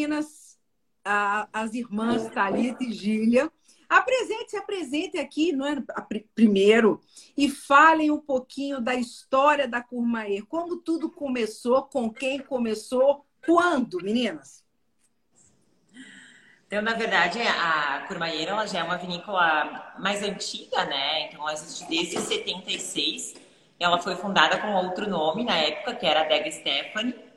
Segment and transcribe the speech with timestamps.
[0.00, 0.58] meninas,
[1.04, 3.50] a, as irmãs Thalita e Gília.
[3.88, 5.82] Apresente, se apresente aqui, não é,
[6.34, 7.00] primeiro,
[7.36, 10.46] e falem um pouquinho da história da Curmaer.
[10.46, 14.64] Como tudo começou, com quem começou, quando, meninas?
[16.66, 21.26] Então, na verdade, a Curmaeira ela já é uma vinícola mais antiga, né?
[21.26, 23.34] Então, ela existe desde 76.
[23.78, 27.29] Ela foi fundada com outro nome na época, que era Dega Stephanie.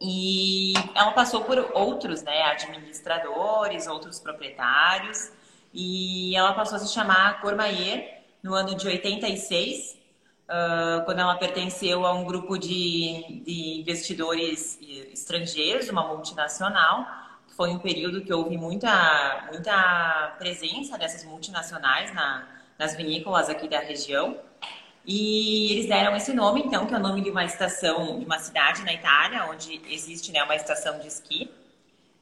[0.00, 2.42] E ela passou por outros, né?
[2.42, 5.30] Administradores, outros proprietários.
[5.72, 9.98] E ela passou a se chamar Cormaier no ano de 86,
[10.48, 14.78] uh, quando ela pertenceu a um grupo de, de investidores
[15.12, 17.06] estrangeiros, uma multinacional.
[17.56, 23.80] Foi um período que houve muita, muita presença dessas multinacionais na, nas vinícolas aqui da
[23.80, 24.38] região.
[25.06, 28.38] E eles deram esse nome, então, que é o nome de uma estação, de uma
[28.38, 31.50] cidade na Itália, onde existe né, uma estação de esqui.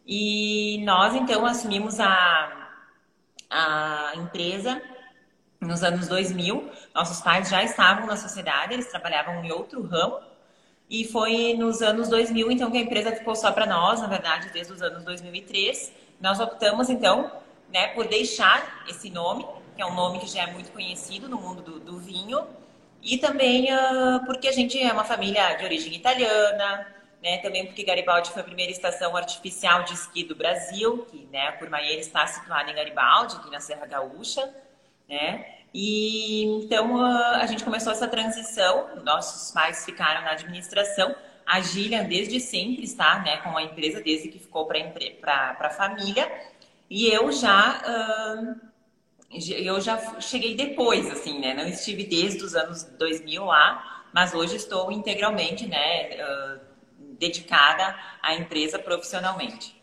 [0.07, 2.71] E nós, então, assumimos a,
[3.51, 4.81] a empresa
[5.61, 6.71] nos anos 2000.
[6.95, 10.21] Nossos pais já estavam na sociedade, eles trabalhavam em outro ramo.
[10.89, 14.51] E foi nos anos 2000, então, que a empresa ficou só para nós, na verdade,
[14.53, 15.93] desde os anos 2003.
[16.21, 17.31] Nós optamos, então,
[17.71, 19.45] né, por deixar esse nome,
[19.77, 22.47] que é um nome que já é muito conhecido no mundo do, do vinho,
[23.03, 26.87] e também uh, porque a gente é uma família de origem italiana,
[27.23, 27.39] né?
[27.39, 31.53] Também porque Garibaldi foi a primeira estação artificial de esqui do Brasil, que né, a
[31.53, 34.49] Curmaieira está situada em Garibaldi, aqui na Serra Gaúcha,
[35.09, 35.45] né?
[35.73, 42.41] E então a gente começou essa transição, nossos pais ficaram na administração, a Gillian desde
[42.41, 46.31] sempre está né, com a empresa, desde que ficou para a família,
[46.91, 48.68] e eu já uh,
[49.31, 51.55] eu já cheguei depois, assim, né?
[51.55, 56.59] Não estive desde os anos 2000 lá, mas hoje estou integralmente, né?
[57.19, 59.79] Dedicada à empresa profissionalmente.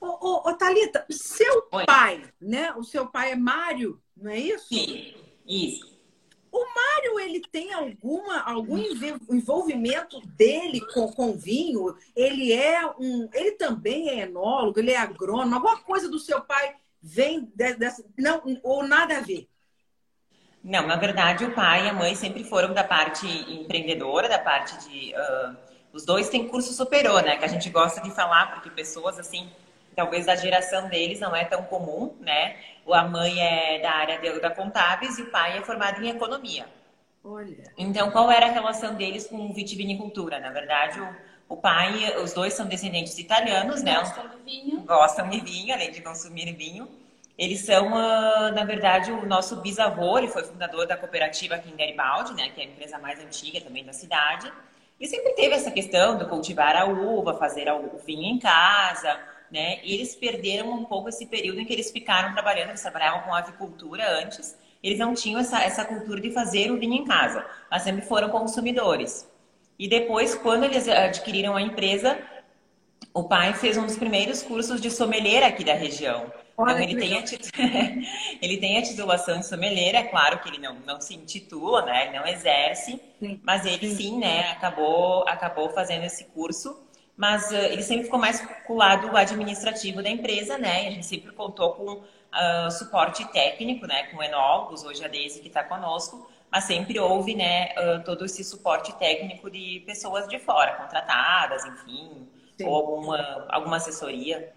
[0.00, 1.86] Ô, ô, ô Thalita, seu Oi.
[1.86, 2.72] pai, né?
[2.74, 4.68] O seu pai é Mário, não é isso?
[4.68, 5.14] Sim,
[5.46, 5.94] isso.
[6.52, 8.78] O Mário, ele tem alguma, algum
[9.28, 11.96] envolvimento dele com, com vinho?
[12.14, 13.28] Ele é um.
[13.32, 18.04] Ele também é enólogo, ele é agrônomo, alguma coisa do seu pai vem dessa.
[18.18, 19.48] Não, ou nada a ver?
[20.62, 24.88] Não, na verdade, o pai e a mãe sempre foram da parte empreendedora, da parte
[24.88, 25.14] de.
[25.14, 27.36] Uh os dois têm curso superior, né?
[27.36, 29.48] Que a gente gosta de falar, porque pessoas assim,
[29.94, 32.56] talvez da geração deles não é tão comum, né?
[32.90, 36.66] A mãe é da área de, da contábeis e o pai é formado em economia.
[37.22, 37.72] Olha.
[37.78, 40.40] Então, qual era a relação deles com vitivinicultura?
[40.40, 41.16] Na verdade, o,
[41.48, 43.96] o pai, os dois são descendentes italianos, né?
[43.96, 44.80] Gostam de vinho.
[44.80, 46.88] Gostam de vinho, além de consumir vinho.
[47.36, 51.76] Eles são, ah, na verdade, o nosso bisavô, ele foi fundador da cooperativa aqui em
[51.76, 52.50] Garibaldi, né?
[52.50, 54.50] Que é a empresa mais antiga também da cidade.
[54.98, 59.18] E sempre teve essa questão de cultivar a uva, fazer o vinho em casa,
[59.50, 59.80] né?
[59.82, 63.34] E eles perderam um pouco esse período em que eles ficaram trabalhando, eles trabalhavam com
[63.34, 67.82] avicultura antes, eles não tinham essa, essa cultura de fazer o vinho em casa, mas
[67.82, 69.28] sempre foram consumidores.
[69.78, 72.18] E depois, quando eles adquiriram a empresa,
[73.12, 76.32] o pai fez um dos primeiros cursos de sommelier aqui da região.
[76.52, 77.24] Então, ele tem, a
[78.40, 82.06] ele tem a titulação de sommelier, é claro que ele não, não se intitula, né?
[82.06, 83.40] Ele não exerce, sim.
[83.42, 86.80] mas ele sim, né, acabou, acabou fazendo esse curso.
[87.16, 90.84] Mas uh, ele sempre ficou mais com o lado administrativo da empresa, né?
[90.84, 94.04] E a gente sempre contou com uh, suporte técnico, né?
[94.04, 97.70] Com enólogos, hoje a Deise que está conosco, mas sempre houve, né,
[98.04, 102.64] todo esse suporte técnico de pessoas de fora, contratadas, enfim, sim.
[102.64, 104.54] ou alguma, alguma assessoria.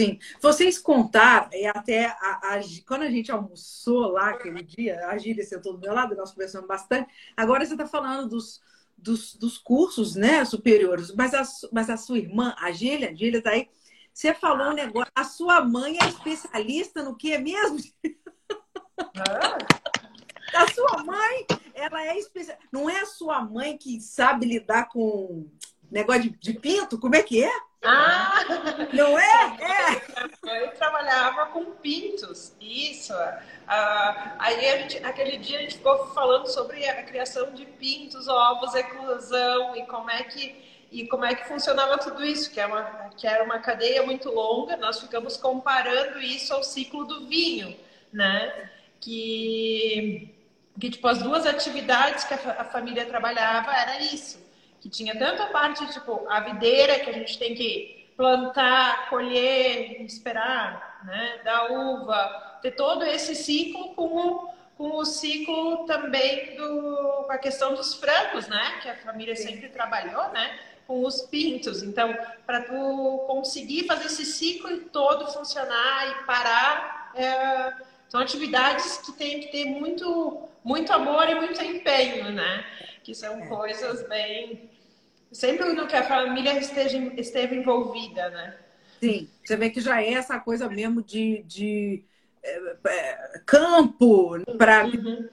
[0.00, 5.18] Sim, vocês contaram, e até a, a, quando a gente almoçou lá aquele dia, a
[5.18, 7.10] Gília sentou do meu lado, nós conversamos bastante.
[7.36, 8.62] Agora você está falando dos,
[8.96, 13.38] dos, dos, cursos né, superiores, mas a, mas a sua irmã, a Gília, a Gília
[13.38, 13.68] está aí,
[14.10, 17.76] você falou um negócio, a sua mãe é especialista no que é mesmo?
[20.54, 22.66] A sua mãe, ela é especialista.
[22.72, 25.48] Não é a sua mãe que sabe lidar com
[25.90, 26.98] negócio de, de pinto?
[26.98, 27.52] Como é que é?
[27.84, 28.44] Ah!
[28.92, 29.56] Não é?
[29.60, 30.64] É!
[30.64, 33.12] Eu trabalhava com pintos, isso.
[33.66, 38.74] Ah, aí gente, aquele dia a gente ficou falando sobre a criação de pintos, ovos,
[38.74, 43.10] eclosão e como é que e como é que funcionava tudo isso, que, é uma,
[43.16, 44.76] que era uma cadeia muito longa.
[44.76, 47.76] Nós ficamos comparando isso ao ciclo do vinho,
[48.12, 48.70] né?
[49.00, 50.34] Que,
[50.78, 54.46] que tipo, as duas atividades que a, a família trabalhava era isso
[54.86, 60.00] que tinha tanto a parte, tipo, a videira, que a gente tem que plantar, colher,
[60.02, 67.24] esperar, né, da uva, ter todo esse ciclo com o, com o ciclo também do,
[67.26, 71.82] com a questão dos frangos, né, que a família sempre trabalhou, né, com os pintos.
[71.82, 77.74] Então, para tu conseguir fazer esse ciclo todo funcionar e parar, é,
[78.08, 82.66] são atividades que tem que ter muito, muito amor e muito empenho, né?
[83.04, 83.46] Que são é.
[83.46, 84.68] coisas bem.
[85.30, 88.58] Sempre no que a família esteja, esteve envolvida, né?
[89.00, 92.04] Sim, você vê que já é essa coisa mesmo de, de
[92.42, 95.28] é, é, campo para uhum.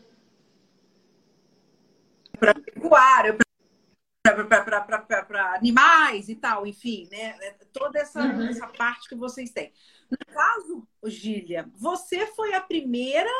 [2.39, 3.37] para pecuária,
[5.27, 7.35] para animais e tal, enfim, né?
[7.41, 8.49] É, toda essa, uhum.
[8.49, 9.71] essa parte que vocês têm.
[10.11, 13.31] No caso, Gília, você foi a primeira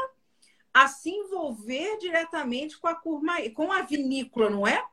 [0.73, 4.83] a se envolver diretamente com a curma, com a vinícola, não é?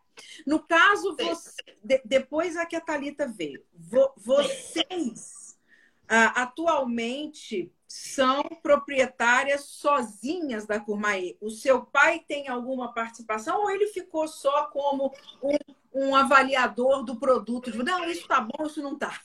[0.47, 5.59] No caso, você, de, depois a que a Thalita veio, vo, vocês
[6.05, 11.37] uh, atualmente são proprietárias sozinhas da Curmaí.
[11.41, 15.12] O seu pai tem alguma participação ou ele ficou só como
[15.43, 15.56] um,
[15.93, 17.71] um avaliador do produto?
[17.71, 19.21] Tipo, não, isso tá bom, isso não tá.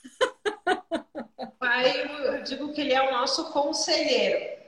[1.58, 4.65] Pai, eu digo que ele é o nosso conselheiro,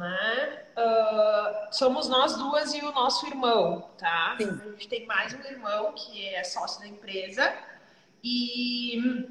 [0.00, 0.62] né?
[0.78, 4.34] Uh, somos nós duas e o nosso irmão, tá?
[4.38, 4.48] Sim.
[4.48, 7.52] A gente tem mais um irmão que é sócio da empresa
[8.24, 9.28] e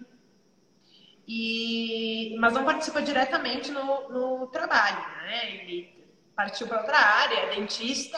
[1.27, 5.51] e, mas não participa diretamente no, no trabalho, né?
[5.54, 8.18] Ele partiu para outra área, é dentista,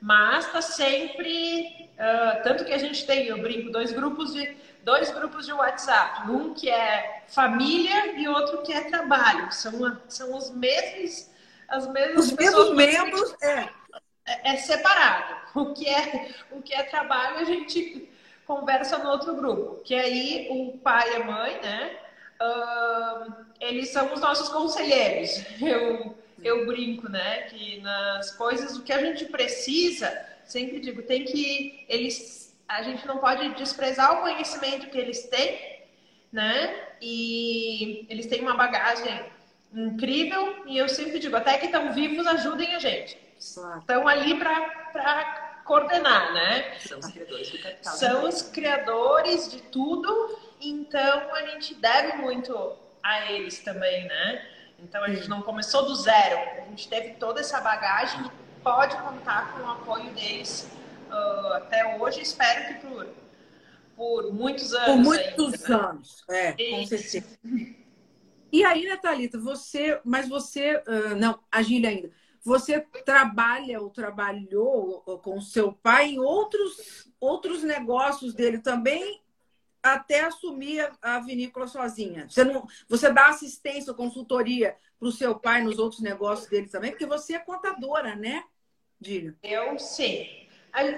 [0.00, 1.90] mas está sempre.
[1.94, 6.30] Uh, tanto que a gente tem, eu brinco, dois grupos de dois grupos de WhatsApp,
[6.30, 9.50] um que é família e outro que é trabalho.
[9.52, 11.30] São, são os mesmos
[11.68, 13.68] as mesmas os mesmos membros é.
[14.26, 14.54] é.
[14.54, 15.36] é separado.
[15.54, 18.08] O que é o que é trabalho a gente
[18.46, 21.98] conversa no outro grupo, que aí o pai e a mãe, né?
[22.40, 25.44] uh, eles são os nossos conselheiros.
[25.60, 27.42] Eu, eu brinco, né?
[27.42, 31.84] Que nas coisas, o que a gente precisa, sempre digo, tem que.
[31.88, 35.82] Eles, a gente não pode desprezar o conhecimento que eles têm,
[36.32, 36.88] né?
[37.00, 39.24] E eles têm uma bagagem
[39.72, 43.18] incrível e eu sempre digo, até que estão vivos, ajudem a gente.
[43.38, 46.78] Estão ali para coordenar, né?
[46.80, 47.92] São os criadores do capital.
[47.94, 54.46] São os criadores de tudo então a gente deve muito a eles também, né?
[54.78, 58.30] Então a gente não começou do zero, a gente teve toda essa bagagem e
[58.62, 60.68] pode contar com o apoio deles
[61.10, 62.20] uh, até hoje.
[62.20, 63.06] Espero que por,
[63.96, 64.86] por muitos anos.
[64.86, 65.88] Por muitos ainda, né?
[65.88, 67.38] anos, é, com certeza.
[68.50, 72.10] E aí, Natalita, você, mas você, uh, não, a ainda,
[72.42, 79.20] você trabalha ou trabalhou com seu pai em outros, outros negócios dele também
[79.82, 82.28] até assumir a vinícola sozinha?
[82.28, 86.90] Você, não, você dá assistência, consultoria para o seu pai nos outros negócios dele também?
[86.90, 88.44] Porque você é contadora, né,
[89.00, 89.36] Dília?
[89.42, 90.26] Eu sim.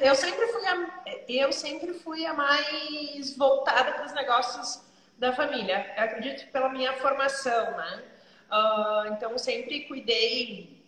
[0.00, 4.89] Eu sempre fui a, eu sempre fui a mais voltada para os negócios
[5.20, 5.93] da família.
[5.96, 8.02] Eu acredito pela minha formação, né?
[8.50, 10.81] Uh, então sempre cuidei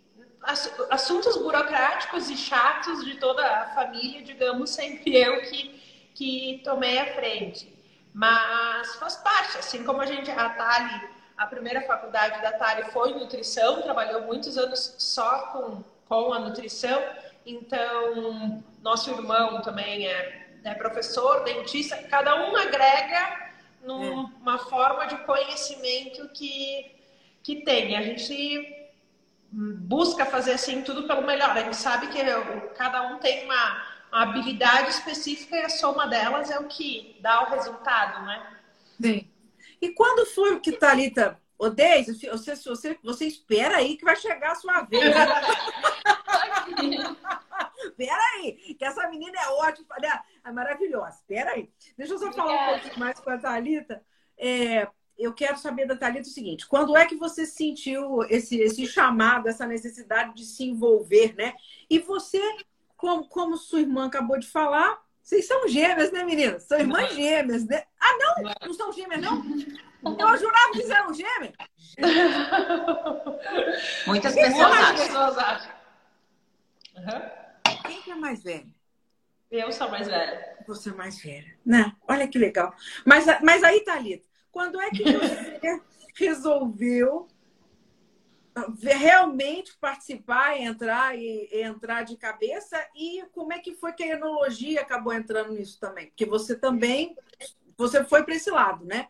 [0.91, 7.15] assuntos burocráticos e chatos de toda a família, digamos, sempre eu que, que tomei a
[7.15, 7.73] frente.
[8.13, 13.15] Mas faz parte, assim como a gente, a Tali, a primeira faculdade da Tali foi
[13.15, 17.01] nutrição, trabalhou muitos anos só com, com a nutrição,
[17.47, 23.52] então nosso irmão também é, é professor, dentista, cada um agrega
[23.83, 24.59] numa é.
[24.59, 26.95] forma de conhecimento que,
[27.43, 27.97] que tem.
[27.97, 28.89] A gente
[29.53, 31.51] busca fazer assim tudo pelo melhor.
[31.51, 32.21] A gente sabe que
[32.75, 37.45] cada um tem uma a habilidade específica e a soma delas é o que dá
[37.45, 38.59] o resultado, né?
[39.01, 39.27] Sim.
[39.81, 42.05] E quando foi que Thalita odeia?
[42.05, 45.03] Você, você, você espera aí que vai chegar a sua vez.
[47.85, 50.21] Espera aí, que essa menina é ótima, né?
[50.45, 51.17] é maravilhosa.
[51.17, 51.69] Espera aí.
[52.03, 54.03] Deixa eu só falar um pouquinho mais com a Thalita.
[54.37, 58.89] É, eu quero saber da Thalita o seguinte: quando é que você sentiu esse, esse
[58.89, 61.55] chamado, essa necessidade de se envolver, né?
[61.89, 62.41] E você
[62.97, 66.65] como, como sua irmã acabou de falar, vocês são gêmeas, né, meninas?
[66.65, 67.85] São irmãs gêmeas, né?
[68.01, 68.35] Ah, não?
[68.67, 69.41] Não são gêmeas, não?
[70.05, 71.55] Eu jurava que eram gêmeas.
[74.09, 75.71] Muitas Quem pessoas acham.
[76.97, 77.23] Uhum.
[77.87, 78.67] Quem que é mais velha?
[79.53, 80.52] Eu sou mais velha.
[80.67, 81.95] Você é mais velha, né?
[82.07, 82.75] Olha que legal.
[83.05, 85.81] Mas, mas aí, Thalita, quando é que você
[86.15, 87.29] resolveu
[88.83, 94.83] realmente participar, entrar e entrar de cabeça e como é que foi que a enologia
[94.83, 96.09] acabou entrando nisso também?
[96.09, 97.17] Porque você também
[97.77, 99.09] você foi para esse lado, né?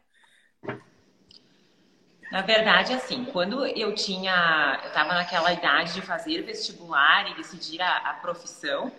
[2.30, 7.82] Na verdade, assim, quando eu tinha, eu estava naquela idade de fazer vestibular e decidir
[7.82, 8.90] a, a profissão,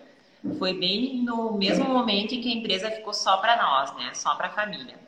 [0.58, 4.12] foi bem no mesmo momento em que a empresa ficou só para nós, né?
[4.14, 4.98] Só para a família.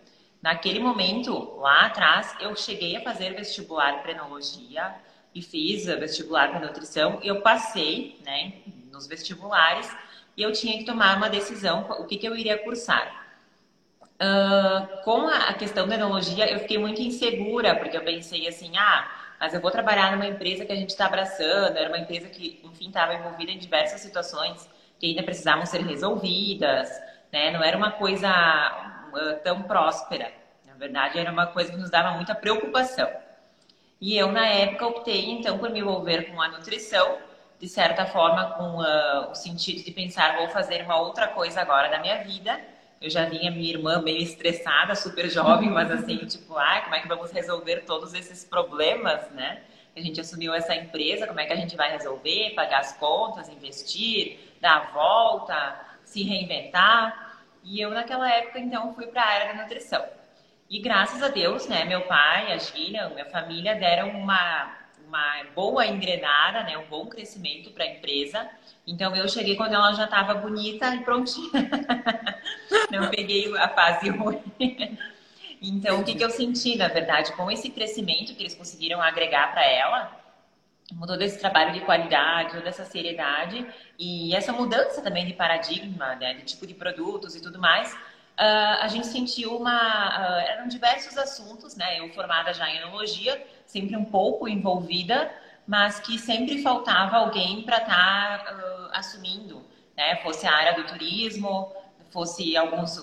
[0.43, 4.95] Naquele momento, lá atrás, eu cheguei a fazer vestibular para enologia
[5.35, 7.21] e fiz vestibular para nutrição.
[7.23, 8.55] Eu passei, né,
[8.91, 9.95] nos vestibulares
[10.37, 13.27] e eu tinha que tomar uma decisão, o que, que eu iria cursar.
[14.17, 19.11] Uh, com a questão da enologia, eu fiquei muito insegura, porque eu pensei assim, ah,
[19.39, 22.61] mas eu vou trabalhar numa empresa que a gente está abraçando, era uma empresa que,
[22.65, 24.67] enfim, estava envolvida em diversas situações
[24.99, 26.89] que ainda precisavam ser resolvidas,
[27.33, 27.51] né?
[27.51, 28.31] Não era uma coisa
[29.13, 30.33] uh, tão próspera.
[30.67, 33.09] Na verdade, era uma coisa que nos dava muita preocupação.
[34.01, 37.19] E eu, na época, optei, então, por me envolver com a nutrição,
[37.59, 41.89] de certa forma, com uh, o sentido de pensar, vou fazer uma outra coisa agora
[41.89, 42.61] da minha vida.
[43.01, 47.01] Eu já vinha minha irmã meio estressada, super jovem, mas assim, tipo, ah, como é
[47.01, 49.63] que vamos resolver todos esses problemas, né?
[49.97, 53.49] A gente assumiu essa empresa, como é que a gente vai resolver, pagar as contas,
[53.49, 57.41] investir, dar a volta, se reinventar.
[57.65, 60.05] E eu, naquela época, então, fui para a área da nutrição.
[60.69, 64.77] E graças a Deus, né, meu pai, a Gília, minha família deram uma,
[65.07, 68.49] uma boa engrenada, né, um bom crescimento para a empresa.
[68.87, 71.51] Então eu cheguei quando ela já estava bonita e prontinha.
[72.91, 74.43] Não peguei a fase ruim.
[75.69, 79.53] Então o que, que eu senti, na verdade, com esse crescimento que eles conseguiram agregar
[79.53, 80.21] para ela,
[80.93, 83.67] mudou desse trabalho de qualidade, toda essa seriedade
[83.99, 87.97] e essa mudança também de paradigma, né, de tipo de produtos e tudo mais
[88.37, 90.09] uh, a gente sentiu uma.
[90.09, 91.99] Uh, eram diversos assuntos, né?
[91.99, 95.31] Eu formada já em enologia, sempre um pouco envolvida,
[95.67, 99.65] mas que sempre faltava alguém para estar tá, uh, assumindo,
[99.97, 100.17] né?
[100.17, 101.73] Fosse a área do turismo,
[102.11, 102.99] fosse alguns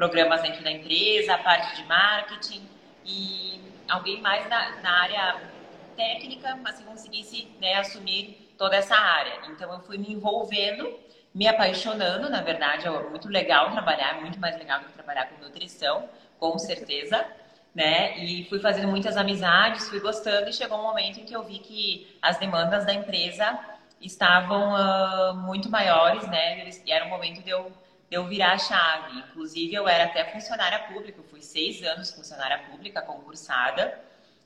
[0.00, 2.66] programas dentro da empresa, a parte de marketing
[3.04, 5.40] e alguém mais na, na área
[5.94, 9.40] técnica, mas que conseguisse né, assumir toda essa área.
[9.50, 10.90] Então eu fui me envolvendo
[11.34, 15.44] me apaixonando, na verdade, é muito legal trabalhar, muito mais legal do que trabalhar com
[15.44, 16.08] nutrição,
[16.40, 17.24] com certeza,
[17.72, 18.18] né?
[18.18, 21.60] E fui fazendo muitas amizades, fui gostando e chegou um momento em que eu vi
[21.60, 23.60] que as demandas da empresa
[24.00, 26.68] estavam uh, muito maiores, né?
[26.84, 27.70] E era o momento de eu,
[28.10, 29.18] eu virar a chave.
[29.18, 33.98] Inclusive, eu era até funcionária pública, eu fui seis anos funcionária pública concursada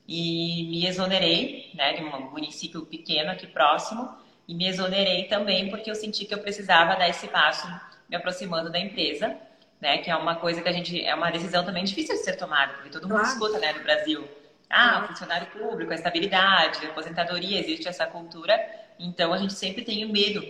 [0.07, 4.15] e me exonerei, né, de um município pequeno aqui próximo
[4.47, 7.67] e me exonerei também porque eu senti que eu precisava dar esse passo
[8.07, 9.35] me aproximando da empresa,
[9.81, 9.97] né?
[9.97, 12.73] Que é uma coisa que a gente é uma decisão também difícil de ser tomada,
[12.73, 13.27] porque todo mundo claro.
[13.27, 14.27] escuta, né, no Brasil.
[14.69, 18.59] Ah, funcionário público, a estabilidade, a aposentadoria, existe essa cultura.
[18.99, 20.41] Então a gente sempre tem o medo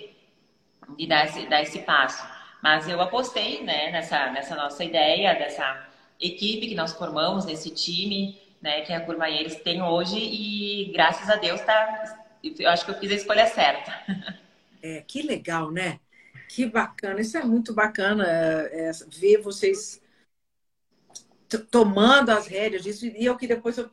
[0.98, 2.26] de dar esse, dar esse passo.
[2.66, 5.88] Mas eu apostei, né, nessa nessa nossa ideia, dessa
[6.20, 11.36] equipe que nós formamos, nesse time, né, que a Curmaieiros tem hoje e graças a
[11.36, 13.92] Deus está eu acho que eu fiz a escolha certa.
[14.82, 16.00] É, que legal, né?
[16.50, 17.22] Que bacana.
[17.22, 20.02] Isso é muito bacana é, ver vocês
[21.70, 23.06] tomando as rédeas disso.
[23.06, 23.92] E eu que depois, eu,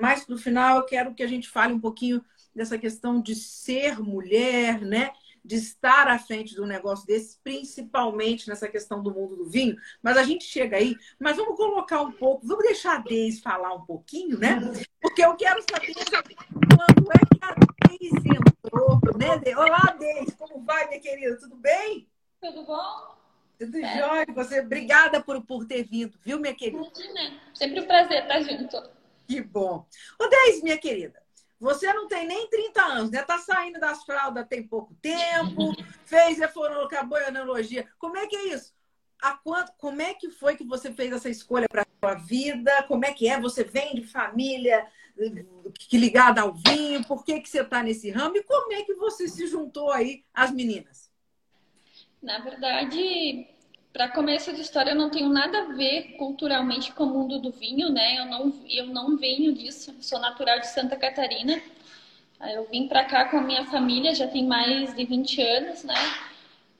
[0.00, 4.00] mais no final, eu quero que a gente fale um pouquinho dessa questão de ser
[4.00, 5.12] mulher, né?
[5.46, 9.76] De estar à frente do negócio desse, principalmente nessa questão do mundo do vinho.
[10.02, 13.72] Mas a gente chega aí, mas vamos colocar um pouco, vamos deixar a Deise falar
[13.74, 14.58] um pouquinho, né?
[15.00, 17.54] Porque eu quero saber quando é que a
[17.88, 18.28] Deise
[18.64, 19.56] entrou, né?
[19.56, 21.38] Olá, Deise, como vai, minha querida?
[21.38, 22.08] Tudo bem?
[22.40, 23.16] Tudo bom?
[23.56, 23.98] Tudo é.
[23.98, 24.26] jóia.
[24.34, 26.78] Você, obrigada por, por ter vindo, viu, minha querida?
[26.78, 27.40] Imagina.
[27.54, 28.90] Sempre um prazer estar junto.
[29.28, 29.86] Que bom.
[30.18, 31.22] Ô, Deise, minha querida,
[31.58, 33.22] você não tem nem 30 anos, né?
[33.22, 35.72] Tá saindo das fraldas tem pouco tempo,
[36.04, 37.88] fez acabou a analogia.
[37.98, 38.74] Como é que é isso?
[39.22, 42.82] A quanto, como é que foi que você fez essa escolha para sua vida?
[42.84, 43.40] Como é que é?
[43.40, 44.86] Você vem de família
[45.88, 47.04] que ligada ao vinho?
[47.06, 48.36] Por que, que você está nesse ramo?
[48.36, 51.10] E como é que você se juntou aí às meninas?
[52.22, 53.48] Na verdade,
[53.96, 57.50] para começo de história, eu não tenho nada a ver culturalmente com o mundo do
[57.50, 58.18] vinho, né?
[58.18, 61.58] Eu não, eu não venho disso, sou natural de Santa Catarina.
[62.52, 65.94] Eu vim para cá com a minha família, já tem mais de 20 anos, né?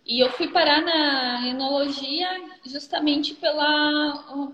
[0.04, 2.28] E eu fui parar na enologia
[2.66, 4.52] justamente pela,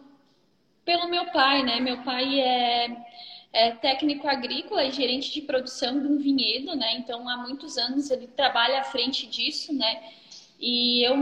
[0.84, 1.80] pelo meu pai, né?
[1.80, 2.96] Meu pai é,
[3.52, 6.94] é técnico agrícola e gerente de produção de um vinhedo, né?
[6.94, 10.21] Então, há muitos anos ele trabalha à frente disso, né?
[10.62, 11.16] E eu,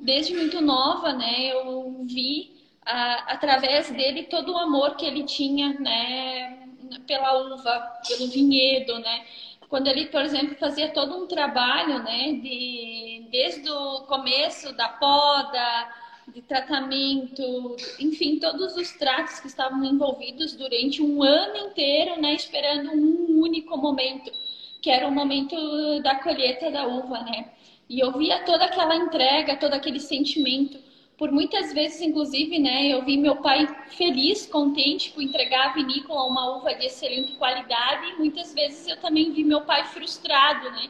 [0.00, 2.52] desde muito nova, né, eu vi
[2.86, 6.68] a, através dele todo o amor que ele tinha, né,
[7.04, 9.24] pela uva, pelo vinhedo, né.
[9.68, 15.88] Quando ele, por exemplo, fazia todo um trabalho, né, de, desde o começo da poda,
[16.32, 22.92] de tratamento, enfim, todos os tratos que estavam envolvidos durante um ano inteiro, né, esperando
[22.92, 24.30] um único momento,
[24.80, 25.56] que era o momento
[26.02, 27.50] da colheita da uva, né.
[27.90, 30.78] E eu via toda aquela entrega, todo aquele sentimento.
[31.18, 36.24] Por muitas vezes, inclusive, né, eu vi meu pai feliz, contente por entregar a vinícola
[36.26, 38.12] uma uva de excelente qualidade.
[38.12, 40.88] E muitas vezes eu também vi meu pai frustrado, né?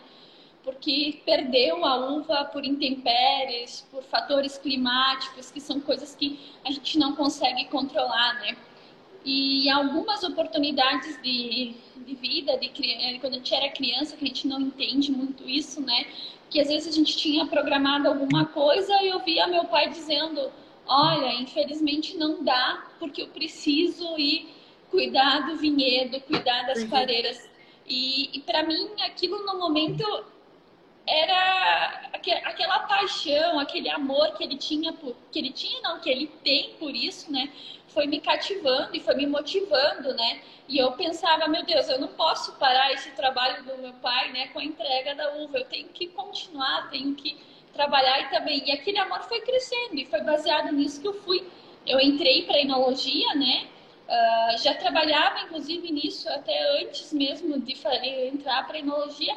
[0.62, 6.98] Porque perdeu a uva por intempéries, por fatores climáticos, que são coisas que a gente
[6.98, 8.58] não consegue controlar, né?
[9.24, 12.68] E algumas oportunidades de, de vida, de,
[13.20, 16.04] quando a gente era criança, que a gente não entende muito isso, né?
[16.50, 20.50] Que às vezes a gente tinha programado alguma coisa e eu via meu pai dizendo:
[20.86, 24.48] Olha, infelizmente não dá, porque eu preciso ir
[24.90, 27.48] cuidar do vinhedo, cuidar das pareiras.
[27.86, 30.04] E, e para mim, aquilo no momento
[31.06, 36.26] era aquela paixão, aquele amor que ele tinha por, que ele tinha não, que ele
[36.44, 37.50] tem por isso, né?
[37.88, 40.40] Foi me cativando e foi me motivando, né?
[40.68, 44.48] E eu pensava, meu Deus, eu não posso parar esse trabalho do meu pai, né,
[44.48, 45.58] com a entrega da uva.
[45.58, 47.36] Eu tenho que continuar, tenho que
[47.72, 48.62] trabalhar e também.
[48.64, 51.44] E aquele amor foi crescendo e foi baseado nisso que eu fui.
[51.84, 53.66] Eu entrei para enologia, né?
[54.06, 57.74] Uh, já trabalhava, inclusive, nisso até antes mesmo de
[58.28, 59.36] entrar para enologia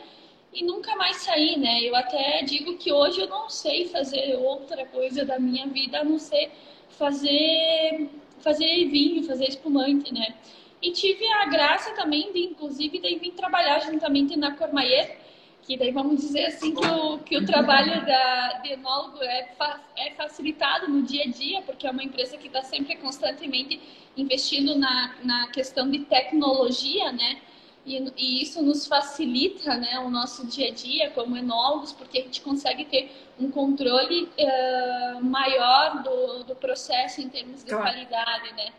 [0.54, 1.82] e nunca mais saí, né?
[1.82, 6.04] Eu até digo que hoje eu não sei fazer outra coisa da minha vida a
[6.04, 6.52] não ser
[6.90, 10.36] fazer, fazer vinho, fazer espumante, né?
[10.82, 15.18] E tive a graça também de, inclusive, de vir trabalhar juntamente na Cormaier,
[15.62, 19.50] que daí vamos dizer assim que o, que o trabalho da, de enólogo é,
[19.96, 23.80] é facilitado no dia a dia, porque é uma empresa que está sempre constantemente
[24.16, 27.42] investindo na, na questão de tecnologia, né?
[27.86, 32.22] E, e, isso nos facilita né, o nosso dia a dia como enólogos, porque a
[32.22, 37.84] gente consegue ter um controle uh, maior do, do processo em termos de claro.
[37.84, 38.72] qualidade, né?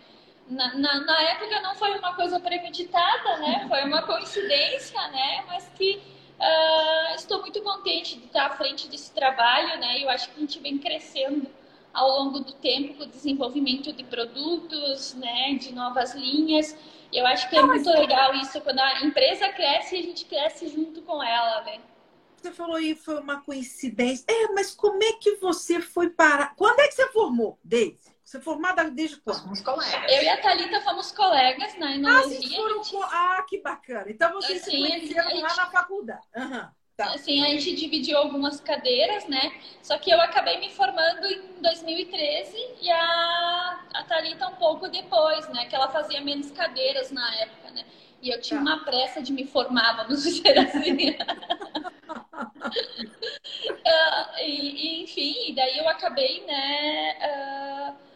[0.49, 3.67] na, na, na, época não foi uma coisa premeditada, né?
[3.69, 5.45] Foi uma coincidência, né?
[5.47, 5.97] Mas que
[6.39, 10.03] uh, estou muito contente de estar à frente desse trabalho, né?
[10.03, 11.47] Eu acho que a gente vem crescendo
[11.93, 15.55] ao longo do tempo com o desenvolvimento de produtos, né?
[15.55, 16.77] De novas linhas.
[17.15, 20.69] Eu acho que é muito legal isso quando a empresa cresce e a gente cresce
[20.69, 21.81] junto com ela, né?
[22.37, 24.25] Você falou aí foi uma coincidência.
[24.29, 26.55] É, mas como é que você foi parar?
[26.57, 28.13] Quando é que você formou, Daisy?
[28.25, 29.37] Você é formada desde quando?
[29.37, 30.13] Somos colegas.
[30.13, 32.37] Eu e a Thalita fomos colegas na enologia.
[32.37, 32.83] Ah, vocês foram...
[32.83, 32.97] gente...
[33.05, 34.07] ah que bacana.
[34.09, 35.43] Então vocês assim, se conheceram gente...
[35.43, 36.27] lá na faculdade.
[36.35, 36.69] Uhum.
[36.97, 37.13] Tá.
[37.13, 39.53] Assim, a gente dividiu algumas cadeiras, né?
[39.83, 45.49] Só que eu acabei me formando em 2013 e a, a Thalita um pouco depois,
[45.49, 45.67] né?
[45.67, 47.85] Que ela fazia menos cadeiras na época, né?
[48.23, 48.65] E eu tinha tá.
[48.65, 51.11] uma pressa de me formar, vamos dizer assim.
[51.11, 51.25] uh,
[54.41, 57.17] e, e, enfim, daí eu acabei, né?
[57.19, 58.14] Uh,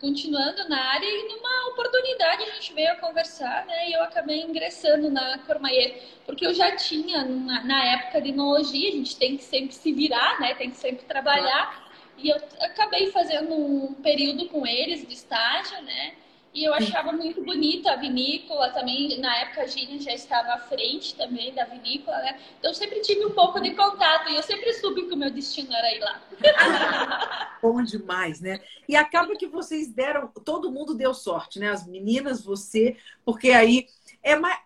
[0.00, 3.88] continuando na área e numa oportunidade a gente veio a conversar, né?
[3.88, 8.88] E eu acabei ingressando na Cormaier, porque eu já tinha na, na, época de enologia,
[8.88, 10.54] a gente tem que sempre se virar, né?
[10.54, 11.92] Tem que sempre trabalhar.
[12.16, 16.14] E eu acabei fazendo um período com eles de estágio, né?
[16.54, 19.18] E eu achava muito bonita a vinícola também.
[19.18, 22.40] Na época a Gina já estava à frente também da vinícola, né?
[22.58, 25.32] Então eu sempre tive um pouco de contato e eu sempre soube que o meu
[25.32, 26.22] destino era ir lá.
[27.60, 28.60] Bom demais, né?
[28.88, 31.70] E acaba que vocês deram, todo mundo deu sorte, né?
[31.70, 33.88] As meninas, você, porque aí
[34.22, 34.62] é mais.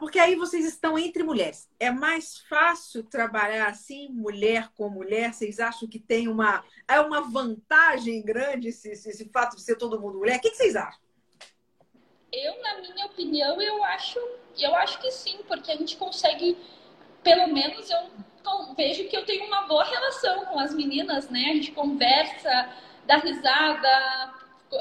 [0.00, 1.68] Porque aí vocês estão entre mulheres.
[1.78, 5.32] É mais fácil trabalhar assim, mulher com mulher?
[5.32, 9.76] Vocês acham que tem uma, é uma vantagem grande esse, esse, esse fato de ser
[9.76, 10.38] todo mundo mulher?
[10.38, 11.05] O que, que vocês acham?
[12.32, 14.18] Eu, na minha opinião, eu acho,
[14.58, 16.56] eu acho que sim, porque a gente consegue,
[17.22, 18.10] pelo menos eu
[18.76, 21.46] vejo que eu tenho uma boa relação com as meninas, né?
[21.50, 22.70] A gente conversa,
[23.06, 24.34] dá risada,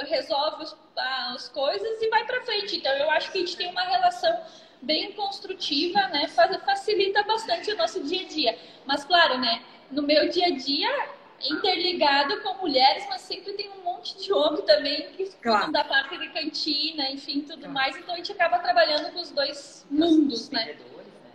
[0.08, 2.78] resolve os, as coisas e vai para frente.
[2.78, 4.38] Então eu acho que a gente tem uma relação
[4.82, 6.28] bem construtiva, né?
[6.28, 8.60] Facilita bastante o nosso dia a dia.
[8.86, 9.64] Mas claro, né?
[9.90, 11.10] No meu dia a dia
[11.44, 15.72] interligado com mulheres, mas sempre tem um monte de homem também que claro.
[15.72, 17.74] da parte de cantina, enfim, tudo claro.
[17.74, 17.98] mais.
[17.98, 20.66] Então a gente acaba trabalhando com os dois mundos, né?
[20.66, 20.78] né?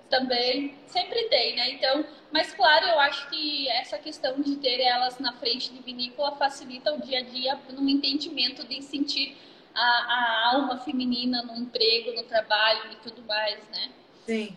[0.08, 1.70] Também sempre tem, né?
[1.70, 6.32] Então, mas claro, eu acho que essa questão de ter elas na frente de vinícola
[6.36, 9.36] facilita o dia a dia no entendimento de sentir
[9.74, 13.92] a, a alma feminina no emprego, no trabalho e tudo mais, né?
[14.26, 14.56] Sim.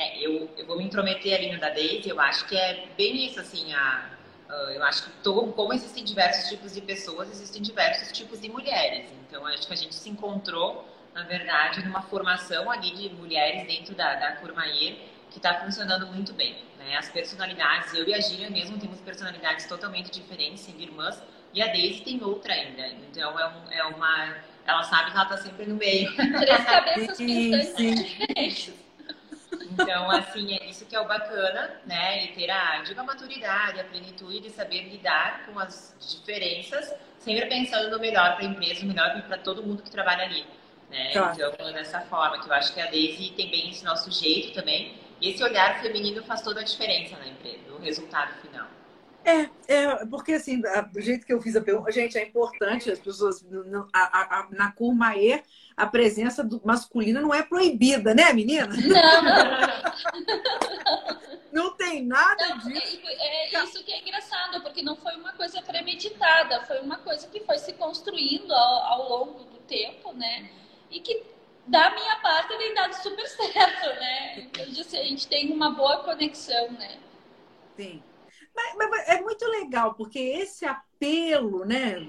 [0.00, 3.26] É, eu, eu vou me intrometer ali no da Daisy, eu acho que é bem
[3.26, 4.08] isso, assim, a,
[4.48, 8.48] uh, eu acho que todo, como existem diversos tipos de pessoas, existem diversos tipos de
[8.48, 9.12] mulheres.
[9.28, 13.94] Então, acho que a gente se encontrou, na verdade, numa formação ali de mulheres dentro
[13.94, 14.96] da, da Curmair,
[15.30, 16.56] que está funcionando muito bem.
[16.78, 16.96] Né?
[16.96, 21.66] As personalidades, eu e a Gília mesmo temos personalidades totalmente diferentes, sendo irmãs, e a
[21.66, 22.88] Daisy tem outra ainda.
[22.88, 24.34] Então, é, um, é uma...
[24.66, 26.10] Ela sabe que ela está sempre no meio.
[26.16, 28.89] Três cabeças pensantes diferentes.
[29.70, 32.24] Então, assim, é isso que é o bacana, né?
[32.24, 37.46] E ter a, digo, a maturidade, a plenitude de saber lidar com as diferenças, sempre
[37.46, 40.44] pensando no melhor para a empresa, no melhor para todo mundo que trabalha ali.
[40.90, 41.12] Né?
[41.12, 41.36] Claro.
[41.54, 44.94] Então, dessa forma, que eu acho que a Daisy tem bem esse nosso jeito também.
[45.20, 48.66] E esse olhar feminino faz toda a diferença na empresa, no resultado final.
[49.24, 52.98] É, é, porque assim, do jeito que eu fiz a pergunta, gente, é importante as
[52.98, 53.44] pessoas.
[53.92, 55.42] A, a, na Curmaer,
[55.76, 58.66] a presença masculina não é proibida, né, menina?
[58.66, 59.40] Não, não.
[61.52, 63.00] não tem nada não, disso.
[63.04, 67.26] É, é, isso que é engraçado, porque não foi uma coisa premeditada, foi uma coisa
[67.28, 70.50] que foi se construindo ao, ao longo do tempo, né?
[70.90, 71.24] E que
[71.66, 74.38] da minha parte tem dado super certo, né?
[74.38, 76.98] Então, a gente tem uma boa conexão, né?
[77.76, 78.02] Sim.
[78.54, 82.00] Mas, mas, é muito legal, porque esse apelo né,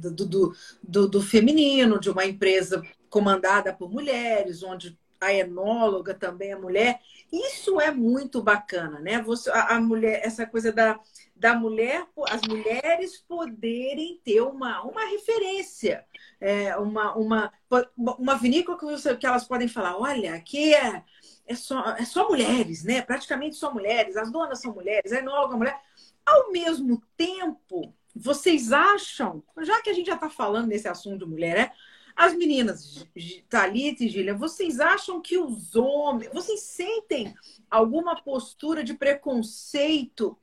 [0.00, 6.52] do, do, do, do, feminino, de uma empresa comandada por mulheres, onde a enóloga também
[6.52, 7.00] é mulher,
[7.32, 9.20] isso é muito bacana, né?
[9.22, 10.98] Você, a, a mulher, essa coisa da,
[11.34, 16.04] da mulher, as mulheres poderem ter uma, uma referência,
[16.40, 17.52] é, uma, uma,
[17.96, 21.02] uma vinícola que, você, que elas podem falar, olha, aqui é,
[21.46, 23.02] é, só, é só mulheres, né?
[23.02, 25.87] Praticamente só mulheres, as donas são mulheres, a enóloga é mulher.
[26.28, 31.30] Ao mesmo tempo, vocês acham, já que a gente já está falando nesse assunto de
[31.30, 31.72] mulher, né?
[32.14, 33.06] As meninas,
[33.48, 36.30] Thalita e Gília, vocês acham que os homens.
[36.34, 37.34] Vocês sentem
[37.70, 40.36] alguma postura de preconceito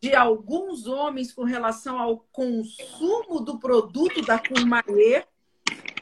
[0.00, 5.26] de alguns homens com relação ao consumo do produto da Courmayeur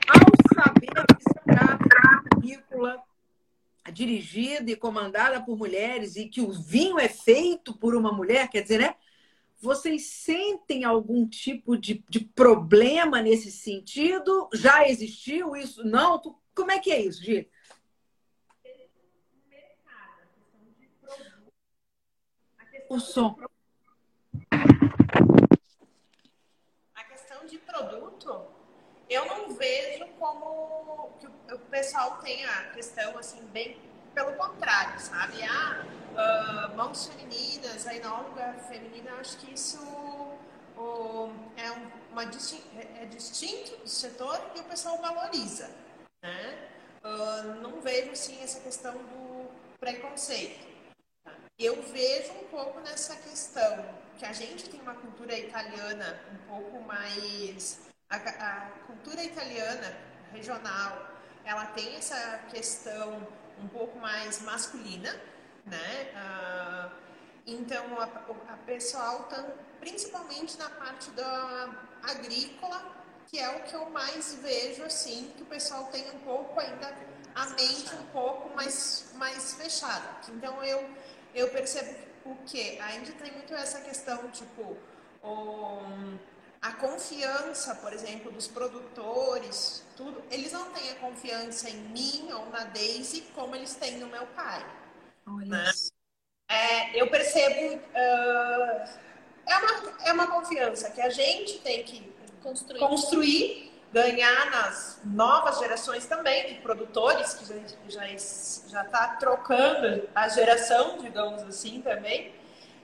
[0.09, 1.79] ao saber que se trata
[2.39, 3.03] de vinícola
[3.93, 8.49] dirigida e comandada por mulheres e que o vinho é feito por uma mulher?
[8.49, 8.95] Quer dizer, né?
[9.61, 14.49] Vocês sentem algum tipo de, de problema nesse sentido?
[14.53, 15.85] Já existiu isso?
[15.85, 16.21] Não?
[16.55, 17.51] Como é que é isso, Gi?
[22.89, 23.37] O som.
[26.95, 28.47] A questão de produto,
[29.09, 33.79] eu não vejo como que o pessoal tem a questão assim bem
[34.15, 35.43] pelo contrário, sabe?
[35.43, 41.71] Ah, uh, mãos femininas, a enóloga feminina, acho que isso uh, é,
[42.11, 45.69] uma, é, é distinto do setor e o pessoal valoriza.
[46.23, 46.69] Né?
[47.05, 50.73] Uh, não vejo assim essa questão do preconceito.
[51.59, 53.85] Eu vejo um pouco nessa questão
[54.19, 57.81] que a gente tem uma cultura italiana um pouco mais.
[58.11, 59.97] A, a cultura italiana
[60.33, 61.09] regional,
[61.45, 63.27] ela tem essa questão
[63.63, 65.15] um pouco mais masculina,
[65.67, 66.11] né?
[66.15, 66.91] Uh,
[67.47, 69.45] então, a, a pessoal, tá,
[69.81, 71.71] principalmente na parte da
[72.03, 72.83] agrícola,
[73.27, 76.95] que é o que eu mais vejo, assim, que o pessoal tem um pouco ainda
[77.35, 80.09] a mente um pouco mais, mais fechada.
[80.29, 80.89] Então, eu,
[81.35, 82.79] eu percebo o que?
[82.81, 84.77] Ainda tem muito essa questão, tipo,
[85.23, 86.19] um,
[86.65, 92.47] a confiança, por exemplo, dos produtores, tudo, eles não têm a confiança em mim ou
[92.47, 94.65] na Daisy como eles têm no meu pai.
[95.27, 95.71] Olha né?
[96.49, 98.89] é, eu percebo uh,
[99.47, 102.11] é, uma, é uma confiança que a gente tem que
[102.43, 102.81] construir.
[102.81, 107.45] construir, ganhar nas novas gerações também de produtores que
[107.93, 108.07] já
[108.69, 112.35] já está trocando a geração, digamos assim, também.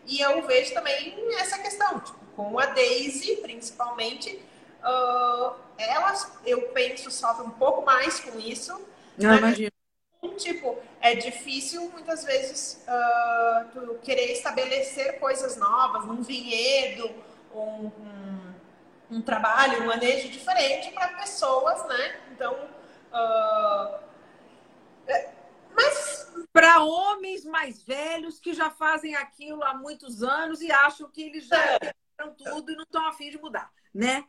[0.07, 4.43] E eu vejo também essa questão, tipo, com a Daisy, principalmente,
[4.83, 8.81] uh, elas, eu penso, sofrem um pouco mais com isso.
[9.19, 9.71] Não, imagino.
[10.37, 17.11] Tipo, é difícil muitas vezes uh, tu querer estabelecer coisas novas, um vinhedo,
[17.55, 18.55] um, um,
[19.11, 22.21] um trabalho, um manejo diferente para pessoas, né?
[22.33, 23.99] Então, uh,
[25.75, 31.23] mas para homens mais velhos que já fazem aquilo há muitos anos e acham que
[31.23, 31.95] eles já é.
[32.29, 34.25] Tudo e não estão afim de mudar, né?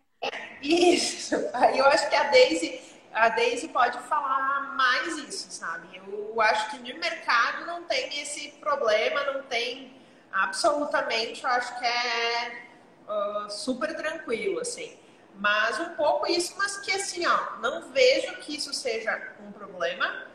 [0.61, 1.35] Isso.
[1.35, 2.79] Eu acho que a Daisy,
[3.13, 5.97] a Daisy pode falar mais isso, sabe?
[5.97, 9.93] Eu acho que de mercado não tem esse problema, não tem
[10.31, 11.43] absolutamente.
[11.43, 12.67] Eu acho que é
[13.07, 14.97] uh, super tranquilo, assim.
[15.35, 20.27] Mas um pouco isso, mas que assim, ó, não vejo que isso seja um problema.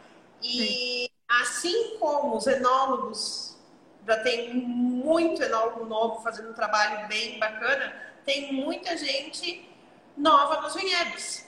[0.43, 1.09] E Sim.
[1.29, 3.56] assim como os enólogos
[4.07, 9.69] já tem muito enólogo novo fazendo um trabalho bem bacana, tem muita gente
[10.17, 11.45] nova nos vinhedos,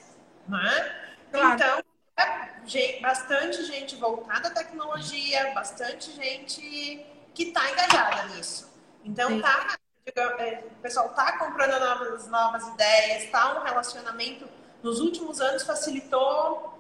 [0.49, 1.11] né?
[1.31, 1.55] Claro.
[1.55, 1.83] Então,
[2.17, 8.69] é bastante gente voltada à tecnologia, bastante gente que está engajada nisso.
[9.05, 9.79] Então, tá,
[10.15, 14.49] é, o pessoal está comprando novas, novas ideias, está um relacionamento
[14.83, 16.79] nos últimos anos facilitou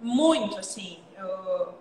[0.00, 1.02] muito, assim.
[1.16, 1.78] Eu,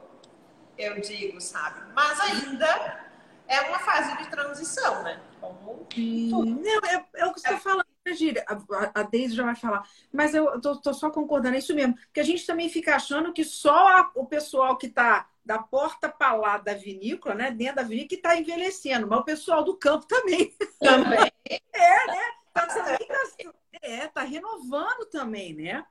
[0.78, 1.82] eu digo, sabe?
[1.94, 3.09] Mas ainda
[3.50, 5.20] é uma fase de transição, né?
[5.42, 8.46] Como Não, é, é o que você está falando, né, Gíria?
[8.48, 9.84] A, a Deise já vai falar.
[10.14, 11.96] Mas eu tô, tô, só concordando, é isso mesmo.
[11.96, 16.08] Porque a gente também fica achando que só a, o pessoal que está da porta
[16.08, 17.50] para lá da vinícola, né?
[17.50, 20.56] Dentro da vinícola, que está envelhecendo, mas o pessoal do campo também.
[20.80, 21.32] Também.
[21.74, 22.22] é, né?
[22.54, 25.86] Tá, também tá, é, tá renovando também, né?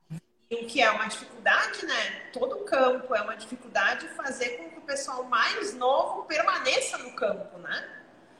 [0.50, 2.30] O que é uma dificuldade, né?
[2.32, 7.88] Todo campo é uma dificuldade fazer com pessoal mais novo permaneça no campo, né?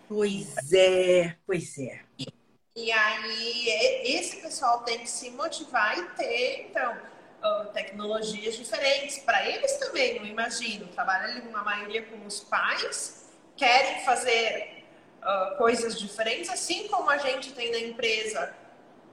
[0.09, 2.01] Pois é, pois é.
[2.75, 3.69] E aí,
[4.05, 6.97] esse pessoal tem que se motivar e ter, então,
[7.75, 9.19] tecnologias diferentes.
[9.19, 10.87] Para eles também, eu imagino.
[10.89, 14.85] Trabalham uma maioria com os pais, querem fazer
[15.23, 18.55] uh, coisas diferentes, assim como a gente tem na empresa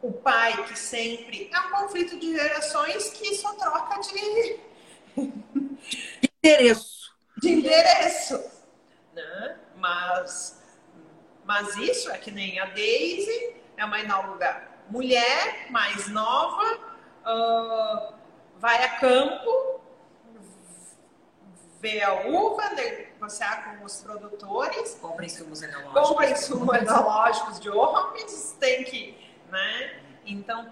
[0.02, 1.50] o pai que sempre.
[1.52, 4.60] É um conflito de gerações que só troca de.
[6.21, 6.94] de endereço.
[7.38, 8.43] De endereço.
[9.13, 9.58] Né?
[9.78, 10.62] Mas,
[11.43, 16.80] mas isso é que nem a Daisy, é uma enóloga mulher, mais nova,
[17.26, 18.13] uh,
[18.58, 19.82] vai a campo,
[21.82, 24.98] vê a uva, negociar com os produtores.
[25.02, 26.10] Compra insumos enológicos.
[26.10, 30.00] Compra insumos enológicos de homens, tem que né?
[30.26, 30.71] Então,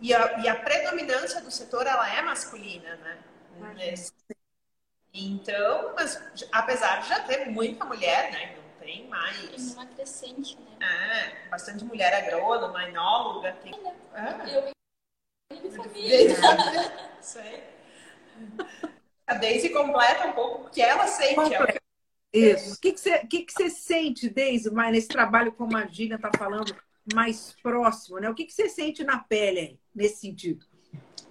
[0.00, 3.18] e a, e a predominância do setor, ela é masculina, né?
[5.12, 8.56] Então, mas apesar de já ter muita mulher, né?
[8.56, 9.48] Não tem mais.
[9.48, 11.34] Tem uma crescente, né?
[11.44, 13.52] É, bastante mulher agrônoma, enóloga.
[13.62, 13.74] Tem...
[14.14, 14.56] É.
[14.56, 14.70] Eu
[15.60, 16.36] de família.
[17.20, 17.64] Sei.
[19.26, 21.40] A Daisy completa um pouco o que ela sente.
[22.32, 22.74] Isso.
[22.74, 26.14] O que, que, você, que, que você sente, Daisy, mas nesse trabalho como a Gina
[26.14, 26.74] está falando?
[27.14, 28.28] mais próximo, né?
[28.28, 30.66] O que, que você sente na pele aí, nesse sentido?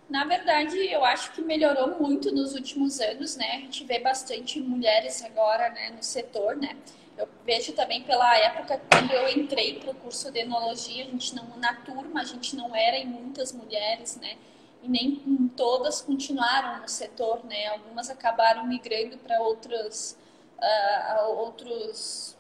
[0.10, 3.58] Na verdade, eu acho que melhorou muito nos últimos anos, né?
[3.58, 6.76] A gente vê bastante mulheres agora né, no setor, né?
[7.15, 11.36] Eu vejo também pela época quando eu entrei para o curso de enologia, a gente
[11.36, 14.36] não, na turma, a gente não era em muitas mulheres, né?
[14.82, 17.67] E nem todas continuaram no setor, né?
[17.67, 20.17] Algumas acabaram migrando para outras,
[20.58, 22.36] uh, outros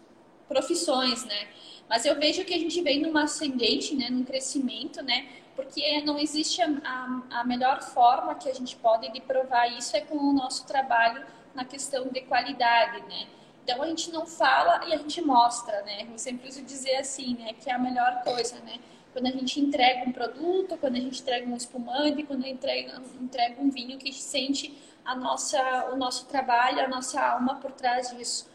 [0.47, 1.47] profissões, né?
[1.87, 5.27] Mas eu vejo que a gente vem numa ascendente, né, num crescimento, né,
[5.59, 9.97] porque não existe a, a, a melhor forma que a gente pode de provar isso
[9.97, 11.21] é com o nosso trabalho
[11.53, 13.27] na questão de qualidade, né.
[13.61, 16.07] Então a gente não fala e a gente mostra, né.
[16.09, 18.79] Eu sempre uso dizer assim, né, que é a melhor coisa, né.
[19.11, 22.55] Quando a gente entrega um produto, quando a gente entrega um espumante, quando a gente
[22.55, 27.73] entrega, entrega um vinho que sente a nossa, o nosso trabalho, a nossa alma por
[27.73, 28.49] trás disso.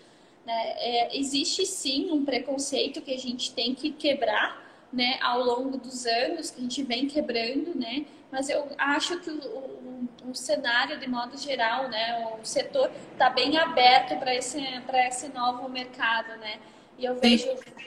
[0.46, 0.72] Né?
[0.78, 4.63] É, existe sim um preconceito que a gente tem que quebrar
[4.94, 8.06] né, ao longo dos anos, que a gente vem quebrando, né?
[8.34, 13.30] mas eu acho que o, o, o cenário, de modo geral, né, o setor está
[13.30, 14.60] bem aberto para esse,
[15.06, 16.36] esse novo mercado.
[16.40, 16.58] Né?
[16.98, 17.46] E eu vejo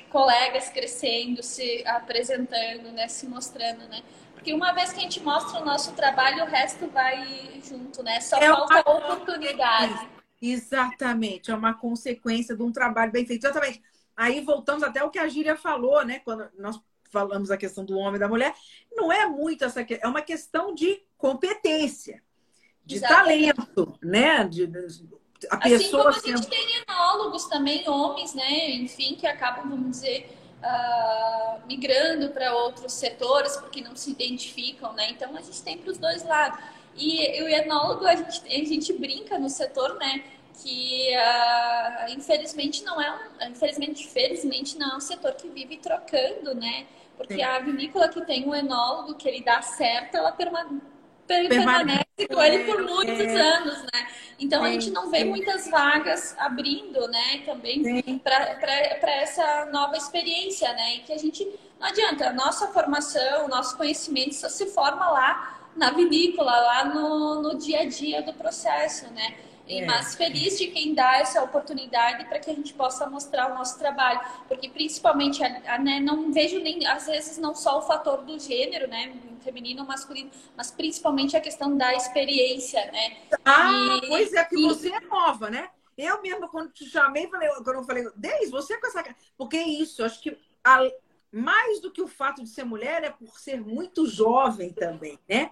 [0.10, 4.02] colegas crescendo, se apresentando, né, se mostrando, né?
[4.34, 8.22] Porque uma vez que a gente mostra o nosso trabalho, o resto vai junto, né?
[8.22, 9.00] Só é falta uma...
[9.00, 10.08] oportunidade.
[10.42, 13.46] Exatamente, é uma consequência de um trabalho bem feito.
[13.46, 13.84] Exatamente.
[14.16, 16.20] Aí voltamos até o que a Gíria falou, né?
[16.20, 16.80] Quando nós
[17.12, 18.54] falamos a questão do homem e da mulher,
[18.92, 22.22] não é muito essa é uma questão de competência,
[22.86, 23.54] de Exatamente.
[23.54, 24.44] talento, né?
[24.44, 25.18] De, de
[25.50, 28.72] a pessoa assim como a gente tem enólogos também, homens, né?
[28.72, 35.12] Enfim, que acabam, vamos dizer, uh, migrando para outros setores porque não se identificam, né?
[35.12, 36.60] Então a gente tem para os dois lados.
[36.96, 40.24] E o enólogo, a gente, a gente brinca no setor, né?
[40.64, 46.56] Que uh, infelizmente não é um, infelizmente, felizmente não é um setor que vive trocando,
[46.56, 46.86] né?
[47.16, 47.44] Porque Sim.
[47.44, 52.64] a vinícola que tem um enólogo que ele dá certo, ela permanece permanece com ele
[52.64, 53.40] por muitos é.
[53.40, 54.08] anos, né?
[54.40, 57.42] Então a gente não vê muitas vagas abrindo, né?
[57.46, 60.96] Também para essa nova experiência, né?
[60.96, 61.46] E que a gente
[61.80, 66.86] não adianta, a nossa formação, o nosso conhecimento só se forma lá na vinícola, lá
[66.86, 69.36] no, no dia a dia do processo, né?
[69.68, 69.86] E, é.
[69.86, 73.78] Mas feliz de quem dá essa oportunidade para que a gente possa mostrar o nosso
[73.78, 78.24] trabalho, porque principalmente, a, a, né, não vejo nem, às vezes, não só o fator
[78.24, 83.18] do gênero, né, feminino ou masculino, mas principalmente a questão da experiência, né?
[83.44, 84.64] Ah, e, pois é, que e...
[84.64, 85.70] você é nova, né?
[85.98, 89.04] Eu mesma, quando te chamei, falei, quando eu falei, Deis, você é com essa.
[89.38, 90.80] Porque é isso, acho que a...
[91.32, 95.52] mais do que o fato de ser mulher é por ser muito jovem também, né?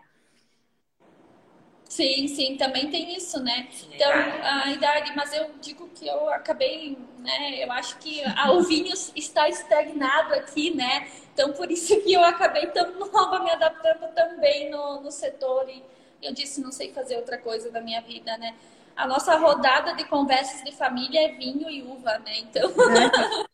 [1.88, 3.67] Sim, sim, também tem isso, né?
[3.93, 7.63] Então, a idade, mas eu digo que eu acabei, né?
[7.63, 11.08] Eu acho que o vinho está estagnado aqui, né?
[11.34, 15.69] Então, por isso que eu acabei tão nova, me adaptando também no, no setor.
[15.69, 15.84] E
[16.21, 18.56] eu disse, não sei fazer outra coisa da minha vida, né?
[18.95, 22.39] a nossa rodada de conversas de família é vinho e uva, né?
[22.39, 22.71] Então.
[22.71, 23.45] É.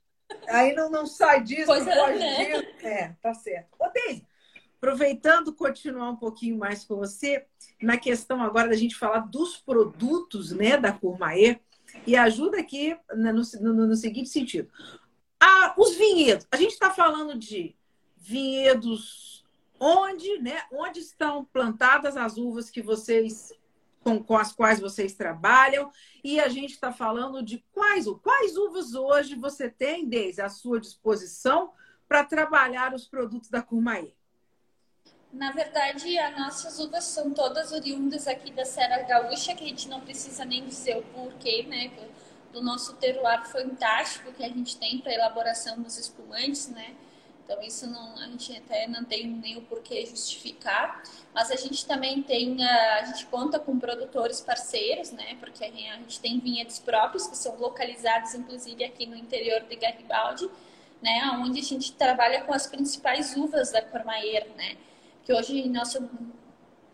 [0.48, 2.46] Aí não, não sai disso, pois não é, pode né?
[2.46, 2.86] disso.
[2.86, 3.70] É, tá certo.
[3.80, 4.26] Ô, Deise,
[4.82, 7.46] aproveitando continuar um pouquinho mais com você,
[7.80, 11.60] na questão agora da gente falar dos produtos né, da Courmayeur,
[12.08, 14.72] e ajuda aqui no, no, no seguinte sentido.
[15.40, 16.48] Ah, os vinhedos.
[16.52, 17.76] A gente está falando de
[18.18, 19.46] vinhedos
[19.80, 20.64] onde, né?
[20.72, 23.52] Onde estão plantadas as uvas que vocês
[24.00, 25.92] com, com as quais vocês trabalham
[26.24, 30.80] e a gente está falando de quais quais uvas hoje você tem desde à sua
[30.80, 31.72] disposição
[32.08, 34.14] para trabalhar os produtos da Curmaí.
[35.34, 39.88] Na verdade, as nossas uvas são todas oriundas aqui da Serra Gaúcha, que a gente
[39.88, 41.90] não precisa nem dizer o porquê, né?
[42.52, 46.96] Do nosso terroir fantástico que a gente tem para elaboração dos espumantes, né?
[47.46, 51.02] Então, isso não, a gente até não tem nem o porquê justificar.
[51.34, 55.38] Mas a gente também tem, a, gente conta com produtores parceiros, né?
[55.40, 60.50] Porque a gente tem vinhedos próprios que são localizados, inclusive, aqui no interior de Garibaldi,
[61.02, 61.22] né?
[61.42, 64.76] Onde a gente trabalha com as principais uvas da Cormaier, né?
[65.24, 66.10] Que hoje nosso,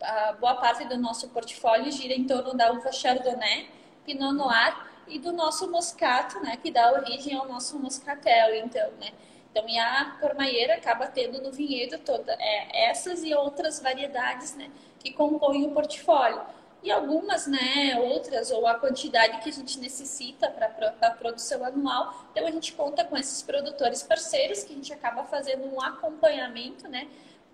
[0.02, 3.70] a boa parte do nosso portfólio gira em torno da uva Chardonnay,
[4.04, 6.56] Pinot Noir e do nosso moscato, né?
[6.56, 9.12] Que dá origem ao nosso moscatel, então, né?
[9.50, 14.70] Então, e a cormaieira acaba tendo no vinhedo toda é, essas e outras variedades, né,
[14.98, 16.42] que compõem o portfólio.
[16.80, 22.28] E algumas, né, outras, ou a quantidade que a gente necessita para a produção anual.
[22.30, 26.86] Então, a gente conta com esses produtores parceiros, que a gente acaba fazendo um acompanhamento,
[26.86, 27.08] né,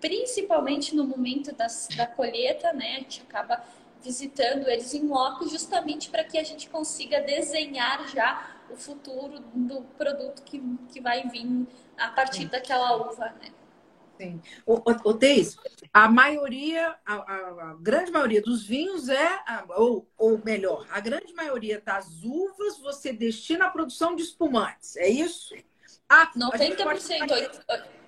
[0.05, 3.63] principalmente no momento das, da colheita, né, a gente acaba
[4.03, 9.81] visitando eles em loco justamente para que a gente consiga desenhar já o futuro do
[9.97, 10.61] produto que,
[10.93, 11.65] que vai vir
[11.97, 12.47] a partir Sim.
[12.49, 13.51] daquela uva, né?
[14.15, 14.39] Sim.
[14.63, 15.57] O, o, o Teis,
[15.91, 19.39] a maioria, a, a, a, grande maioria dos vinhos é,
[19.69, 25.07] ou, ou melhor, a grande maioria das uvas você destina à produção de espumantes, é
[25.07, 25.55] isso?
[26.07, 28.04] Ah, 90%.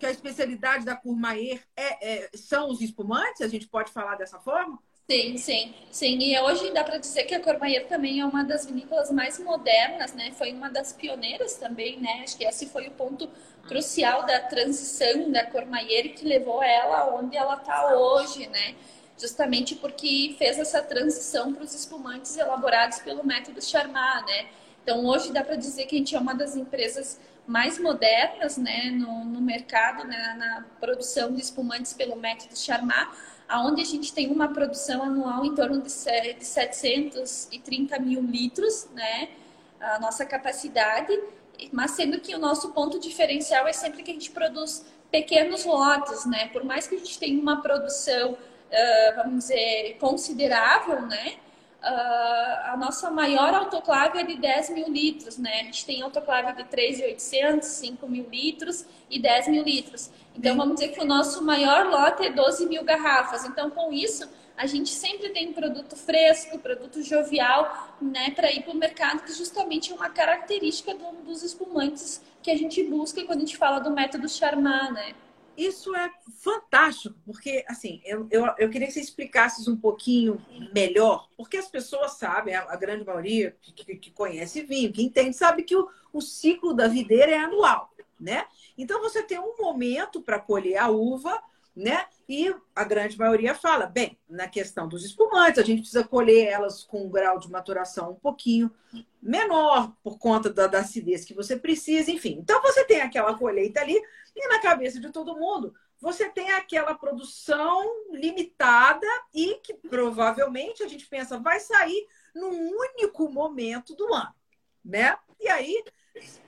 [0.00, 3.42] Que a especialidade da Courmayeur é, é, são os espumantes?
[3.42, 4.78] A gente pode falar dessa forma?
[5.10, 6.18] Sim, sim, sim.
[6.18, 10.14] E hoje dá para dizer que a Cormaier também é uma das vinícolas mais modernas,
[10.14, 10.32] né?
[10.38, 12.22] Foi uma das pioneiras também, né?
[12.22, 13.28] Acho que esse foi o ponto
[13.68, 18.76] crucial da transição da Cormaier que levou ela onde ela está hoje, né?
[19.18, 24.48] Justamente porque fez essa transição para os espumantes elaborados pelo método Charmat, né?
[24.82, 28.90] Então hoje dá para dizer que a gente é uma das empresas mais modernas, né,
[28.90, 33.08] no, no mercado, né, na produção de espumantes pelo método Charmat
[33.58, 39.30] onde a gente tem uma produção anual em torno de 730 mil litros, né?
[39.80, 41.12] A nossa capacidade,
[41.72, 46.26] mas sendo que o nosso ponto diferencial é sempre que a gente produz pequenos lotes,
[46.26, 46.48] né?
[46.48, 48.36] Por mais que a gente tenha uma produção,
[49.16, 51.36] vamos dizer, considerável, né?
[51.82, 55.60] Uh, a nossa maior autoclave é de 10 mil litros, né?
[55.60, 60.10] A gente tem autoclave de 3.800, 5 mil litros e 10 mil litros.
[60.36, 63.46] Então, vamos dizer que o nosso maior lote é 12 mil garrafas.
[63.46, 68.74] Então, com isso, a gente sempre tem produto fresco, produto jovial, né, para ir para
[68.74, 73.38] o mercado, que justamente é uma característica do, dos espumantes que a gente busca quando
[73.38, 75.14] a gente fala do método Charmat, né?
[75.56, 80.40] Isso é fantástico, porque, assim, eu, eu, eu queria que você explicasse um pouquinho
[80.72, 85.36] melhor, porque as pessoas sabem, a, a grande maioria que, que, conhece vinho, que entende,
[85.36, 88.46] sabe que o, o ciclo da videira é anual, né?
[88.78, 91.42] Então, você tem um momento para colher a uva,
[91.74, 92.06] né?
[92.28, 96.84] E a grande maioria fala, bem, na questão dos espumantes, a gente precisa colher elas
[96.84, 98.70] com um grau de maturação um pouquinho
[99.22, 102.38] menor, por conta da, da acidez que você precisa, enfim.
[102.40, 104.00] Então, você tem aquela colheita ali
[104.34, 110.88] e na cabeça de todo mundo, você tem aquela produção limitada e que provavelmente a
[110.88, 114.34] gente pensa vai sair num único momento do ano,
[114.84, 115.16] né?
[115.38, 115.84] E aí,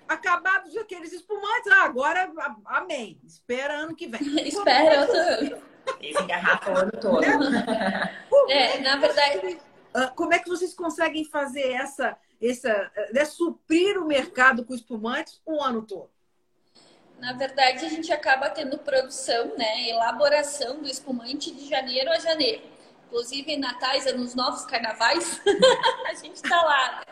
[0.09, 2.31] acabados aqueles espumantes, ah, agora
[2.67, 3.19] amém.
[3.25, 4.21] Espera ano que vem.
[4.47, 5.63] Espera outro.
[6.01, 7.23] Esse garrafa o ano todo.
[8.49, 9.59] É, na verdade.
[9.95, 15.41] Ah, como é que vocês conseguem fazer essa, essa né, suprir o mercado com espumantes
[15.47, 16.11] o ano todo?
[17.19, 22.63] Na verdade, a gente acaba tendo produção, né, elaboração do espumante de janeiro a janeiro.
[23.13, 25.39] Inclusive, em natais, nos novos carnavais,
[26.09, 27.05] a gente está lá.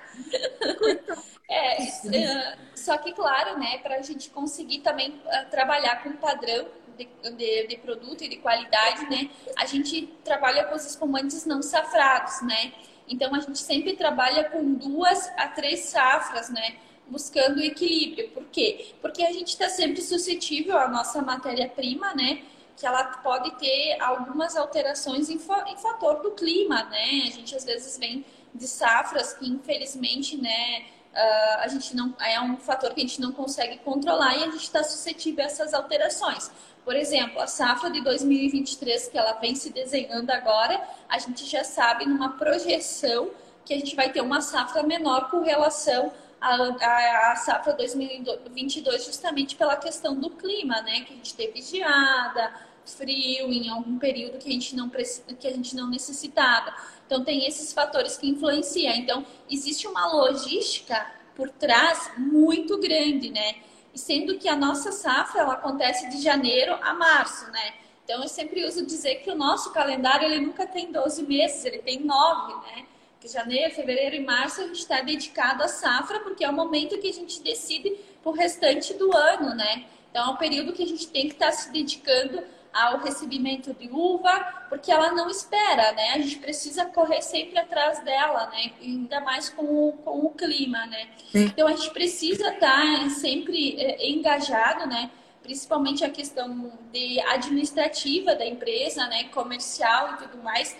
[1.47, 6.69] É, é, só que, claro, né, para a gente conseguir também uh, trabalhar com padrão
[6.97, 9.29] de, de, de, produto e de qualidade, né,
[9.59, 12.73] a gente trabalha com os espumantes não safrados, né.
[13.07, 16.77] Então, a gente sempre trabalha com duas a três safras, né,
[17.09, 18.31] buscando equilíbrio.
[18.31, 18.95] Por quê?
[19.03, 22.43] Porque a gente está sempre suscetível à nossa matéria-prima, né?
[22.81, 27.25] Que ela pode ter algumas alterações em, em fator do clima, né?
[27.27, 28.25] A gente às vezes vem
[28.55, 33.21] de safras que, infelizmente, né, uh, a gente não é um fator que a gente
[33.21, 36.51] não consegue controlar e a gente está suscetível a essas alterações.
[36.85, 41.63] Por exemplo, a safra de 2023 que ela vem se desenhando agora, a gente já
[41.63, 43.31] sabe numa projeção
[43.65, 49.55] que a gente vai ter uma safra menor com relação à, à safra 2022, justamente
[49.55, 51.03] pela questão do clima, né?
[51.03, 52.53] Que a gente teve geada,
[52.85, 56.75] frio em algum período que a gente não que a gente não necessitava.
[57.07, 58.95] Então tem esses fatores que influenciam.
[58.95, 63.57] Então existe uma logística por trás muito grande, né?
[63.95, 67.75] E sendo que a nossa safra ela acontece de janeiro a março, né?
[68.05, 71.79] Então eu sempre uso dizer que o nosso calendário ele nunca tem 12 meses, ele
[71.79, 72.87] tem 9, né?
[73.21, 76.99] Que janeiro, fevereiro e março a gente está dedicado à safra porque é o momento
[76.99, 77.91] que a gente decide
[78.23, 79.85] para o restante do ano, né?
[80.11, 82.43] Então é um período que a gente tem que estar tá se dedicando
[82.73, 86.13] ao recebimento de uva, porque ela não espera, né?
[86.15, 88.73] A gente precisa correr sempre atrás dela, né?
[88.81, 91.09] Ainda mais com o, com o clima, né?
[91.33, 91.45] Sim.
[91.47, 95.11] Então a gente precisa estar tá sempre é, engajado, né?
[95.43, 99.25] Principalmente a questão de administrativa da empresa, né?
[99.25, 100.77] Comercial e tudo mais,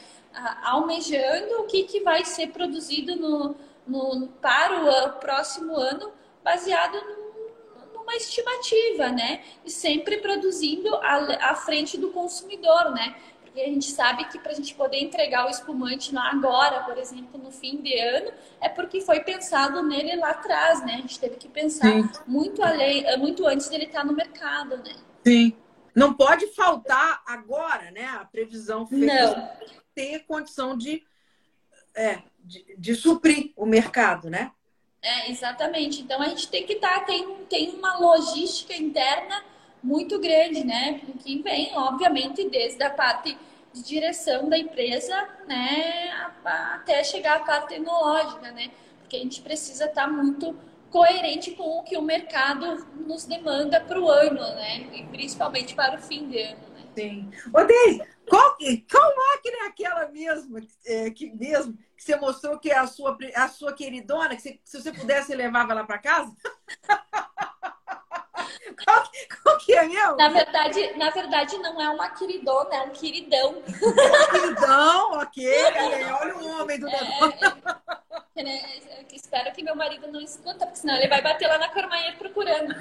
[0.63, 6.13] almejando o que, que vai ser produzido no, no, para o próximo ano,
[6.45, 7.20] baseado no
[8.11, 9.43] uma estimativa, né?
[9.65, 13.17] E sempre produzindo à, frente do consumidor, né?
[13.41, 17.41] Porque a gente sabe que para a gente poder entregar o espumante agora, por exemplo,
[17.41, 20.95] no fim de ano, é porque foi pensado nele lá atrás, né?
[20.95, 21.93] A gente teve que pensar
[22.27, 24.95] muito além, muito antes dele estar no mercado, né?
[25.25, 25.57] Sim.
[25.95, 28.05] Não pode faltar agora, né?
[28.05, 29.59] A previsão feita
[29.95, 31.03] ter condição de,
[31.95, 34.53] é, de, de suprir o mercado, né?
[35.03, 36.03] É, exatamente.
[36.03, 39.43] Então a gente tem que estar, tá, tem, tem uma logística interna
[39.83, 41.01] muito grande, né?
[41.21, 43.37] Que vem, obviamente, desde a parte
[43.73, 45.15] de direção da empresa,
[45.47, 46.11] né,
[46.45, 48.71] até chegar à parte tecnológica, né?
[49.01, 50.57] Porque a gente precisa estar tá muito
[50.91, 54.89] coerente com o que o mercado nos demanda para o ano, né?
[54.93, 56.69] E principalmente para o fim de ano.
[56.75, 56.83] Né?
[56.97, 57.31] Sim.
[57.55, 58.57] Ô, Deise, qual,
[58.91, 63.15] qual máquina é aquela mesmo, é, que mesmo que você mostrou que é a sua,
[63.35, 66.35] a sua queridona, que você, se você pudesse levava ela para casa?
[68.83, 69.05] qual,
[69.43, 70.17] qual, que é mesmo?
[70.17, 73.51] Na verdade, na verdade, não é uma queridona, é um queridão.
[73.51, 73.63] Um
[74.33, 75.65] queridão, ok.
[76.23, 76.95] Olha o homem do é.
[78.37, 82.17] É, espero que meu marido não escuta, porque senão ele vai bater lá na Cormaia
[82.17, 82.75] procurando.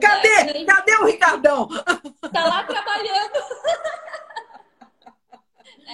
[0.00, 0.28] Cadê?
[0.28, 1.68] É, Cadê o Ricardão?
[2.32, 3.42] Tá lá trabalhando.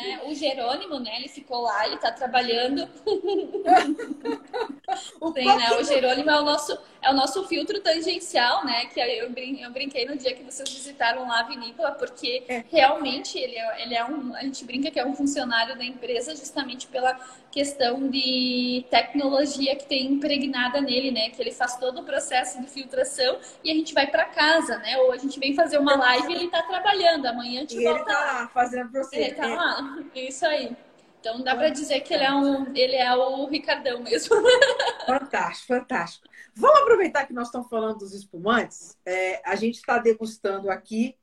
[0.05, 1.17] É, o Jerônimo, né?
[1.17, 2.87] Ele ficou lá, ele tá trabalhando.
[5.21, 5.71] o, Sim, né?
[5.79, 8.87] o Jerônimo é o, nosso, é o nosso filtro tangencial, né?
[8.87, 12.65] Que eu, brin eu brinquei no dia que vocês visitaram lá a vinícola, porque é.
[12.71, 14.35] realmente ele é, ele é um.
[14.35, 17.19] A gente brinca que é um funcionário da empresa justamente pela
[17.51, 21.31] questão de tecnologia que tem impregnada nele, né?
[21.31, 24.99] Que ele faz todo o processo de filtração e a gente vai para casa, né?
[24.99, 27.27] Ou a gente vem fazer uma live e ele tá trabalhando.
[27.27, 29.17] Amanhã a gente e volta ele tá lá fazendo você.
[29.17, 29.88] Ele tá lá.
[30.15, 30.77] Isso aí.
[31.21, 34.37] Então dá para dizer que ele é um, ele é o Ricardão mesmo.
[35.07, 36.29] Fantástico, fantástico.
[36.55, 38.97] Vamos aproveitar que nós estamos falando dos espumantes.
[39.07, 41.17] É, a gente está degustando aqui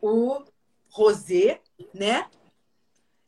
[0.00, 0.42] o
[0.88, 1.60] rosé,
[1.94, 2.28] né?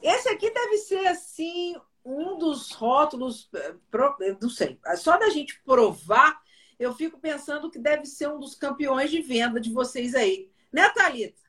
[0.02, 3.74] Esse aqui deve ser assim um dos rótulos, é,
[4.22, 6.40] é, não sei, só da gente provar,
[6.78, 10.50] eu fico pensando que deve ser um dos campeões de venda de vocês aí.
[10.72, 11.41] Né, Thalita?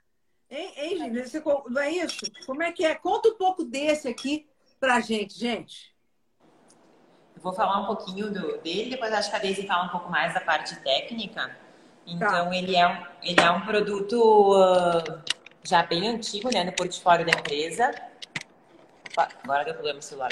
[0.53, 1.29] Hein, hein gente?
[1.29, 2.19] Você, não é isso?
[2.45, 2.93] Como é que é?
[2.93, 4.47] Conta um pouco desse aqui
[4.79, 5.91] pra gente, gente.
[7.35, 10.11] Eu vou falar um pouquinho do, dele, depois acho que a Daisy fala um pouco
[10.11, 11.57] mais da parte técnica.
[12.05, 12.55] Então, tá.
[12.55, 15.21] ele, é um, ele é um produto uh,
[15.63, 17.91] já bem antigo né, no portfólio da empresa.
[19.09, 20.31] Opa, agora deu problema no celular.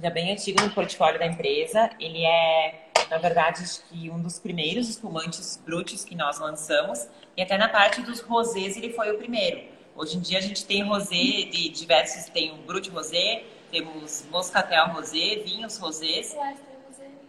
[0.00, 1.90] Já bem antigo no portfólio da empresa.
[1.98, 7.06] Ele é na verdade, acho que um dos primeiros espumantes brutes que nós lançamos.
[7.36, 9.62] E até na parte dos rosés ele foi o primeiro.
[9.96, 11.14] Hoje em dia a gente tem rosé
[11.50, 16.36] de diversos, tem o brut rosé, temos moscatel rosé, vinhos rosés.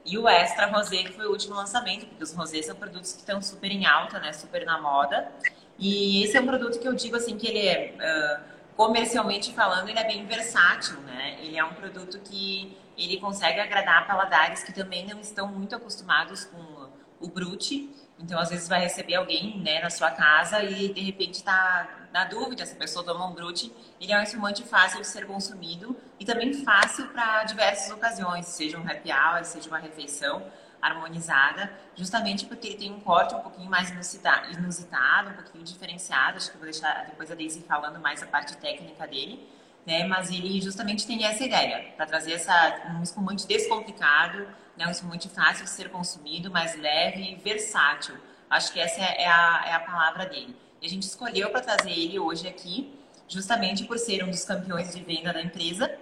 [0.05, 3.19] E o extra rosé, que foi o último lançamento, porque os rosés são produtos que
[3.19, 4.33] estão super em alta, né?
[4.33, 5.31] Super na moda.
[5.77, 9.89] E esse é um produto que eu digo assim que ele é uh, comercialmente falando,
[9.89, 11.37] ele é bem versátil, né?
[11.41, 16.45] Ele é um produto que ele consegue agradar paladares que também não estão muito acostumados
[16.45, 16.89] com
[17.19, 17.89] o brute.
[18.17, 22.25] Então, às vezes, vai receber alguém né, na sua casa e, de repente, está na
[22.25, 23.71] dúvida se a pessoa toma um brute.
[23.99, 28.77] Ele é um espumante fácil de ser consumido e também fácil para diversas ocasiões, seja
[28.77, 30.43] um happy hour, seja uma refeição.
[30.81, 36.37] harmonizada, justamente porque ele tem um corte um pouquinho mais inusitado, um pouquinho diferenciado.
[36.37, 39.45] Acho que vou deixar depois a Daisy falando mais a parte técnica dele,
[39.85, 40.05] né?
[40.05, 44.87] Mas ele justamente tem essa ideia, para trazer essa, um espumante descomplicado, né?
[44.87, 48.15] um espumante fácil de ser consumido, mais leve e versátil.
[48.49, 50.55] Acho que essa é a, é a palavra dele.
[50.81, 52.93] E a gente escolheu para trazer ele hoje aqui,
[53.27, 55.93] justamente por ser um dos campeões de venda da empresa,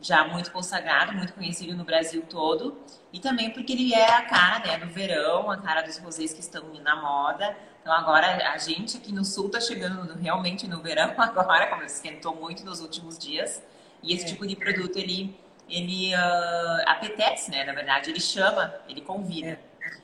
[0.00, 2.76] já muito consagrado, muito conhecido no Brasil todo,
[3.12, 6.40] e também porque ele é a cara né, do verão, a cara dos rosés que
[6.40, 7.56] estão na moda.
[7.82, 11.82] Então agora a gente aqui no sul está chegando no, realmente no verão agora, como
[11.82, 13.62] esquentou muito nos últimos dias,
[14.02, 14.28] e esse é.
[14.28, 15.36] tipo de produto ele
[15.68, 17.64] ele uh, apetece, né?
[17.64, 19.58] Na verdade, ele chama, ele convida.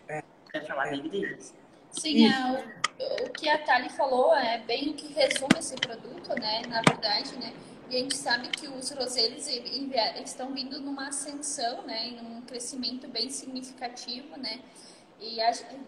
[0.09, 0.19] É.
[0.19, 0.25] É.
[0.51, 0.91] Quer falar é.
[0.93, 1.55] dele deles?
[1.91, 2.65] Sim, é,
[2.99, 6.63] o, o que a Thali falou é bem o que resume esse produto, né?
[6.69, 7.53] Na verdade, né?
[7.91, 9.47] E a gente sabe que os roseles
[10.25, 14.61] estão vindo numa ascensão, né, em um crescimento bem significativo, né?
[15.21, 15.39] E,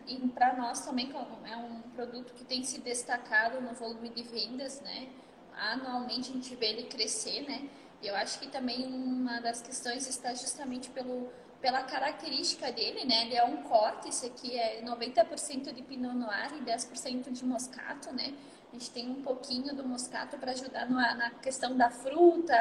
[0.09, 1.13] e para nós também
[1.47, 5.09] é um produto que tem se destacado no volume de vendas, né?
[5.57, 7.69] Anualmente a gente vê ele crescer, né?
[8.03, 13.27] E eu acho que também uma das questões está justamente pelo pela característica dele, né?
[13.27, 18.13] Ele é um corte, esse aqui é 90% de Pinot Noir e 10% de Moscato,
[18.13, 18.35] né?
[18.71, 22.55] A gente tem um pouquinho do moscato para ajudar na, na, questão da fruta,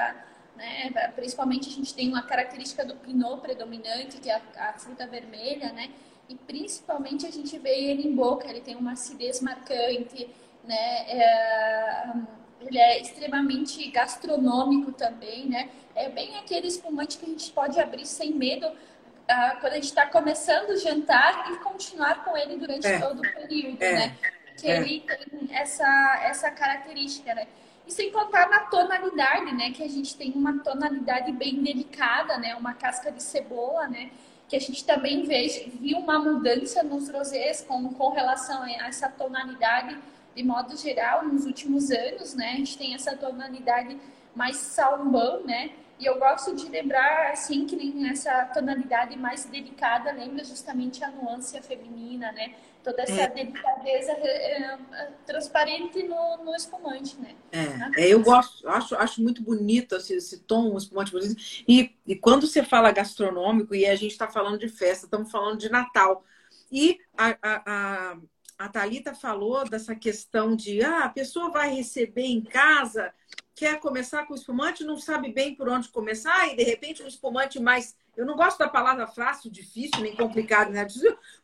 [0.55, 0.89] né?
[1.15, 5.71] Principalmente a gente tem uma característica do pinot predominante, que é a, a fruta vermelha,
[5.71, 5.91] né?
[6.29, 10.29] E principalmente a gente vê ele em boca, ele tem uma acidez marcante,
[10.63, 11.09] né?
[11.09, 12.13] É,
[12.61, 15.69] ele é extremamente gastronômico também, né?
[15.95, 19.85] É bem aquele espumante que a gente pode abrir sem medo uh, quando a gente
[19.85, 22.99] está começando o jantar e continuar com ele durante é.
[22.99, 23.93] todo o período, é.
[23.93, 24.17] né?
[24.59, 24.77] que é.
[24.77, 27.47] ele tem essa, essa característica, né?
[27.87, 29.71] E sem contar na tonalidade, né?
[29.71, 32.55] Que a gente tem uma tonalidade bem delicada, né?
[32.55, 34.11] Uma casca de cebola, né?
[34.49, 39.07] Que a gente também vê, viu uma mudança nos rosés com, com relação a essa
[39.07, 39.97] tonalidade
[40.35, 42.53] de modo geral nos últimos anos, né?
[42.53, 43.97] A gente tem essa tonalidade
[44.35, 45.71] mais salmão, né?
[45.99, 51.61] E eu gosto de lembrar, assim, que essa tonalidade mais delicada lembra justamente a nuance
[51.61, 52.53] feminina, né?
[52.83, 53.27] Toda essa é.
[53.29, 57.35] delicadeza é, é, transparente no, no espumante, né?
[57.51, 58.03] É.
[58.03, 61.35] é, eu gosto, acho, acho muito bonito esse, esse tom, espumante bonito.
[61.67, 65.57] E, e quando você fala gastronômico, e a gente está falando de festa, estamos falando
[65.57, 66.23] de Natal.
[66.71, 68.17] E a, a, a,
[68.57, 73.13] a Thalita falou dessa questão de ah, a pessoa vai receber em casa,
[73.55, 77.59] quer começar com espumante, não sabe bem por onde começar, e de repente um espumante
[77.59, 80.85] mais eu não gosto da palavra fácil, difícil, nem complicado, né?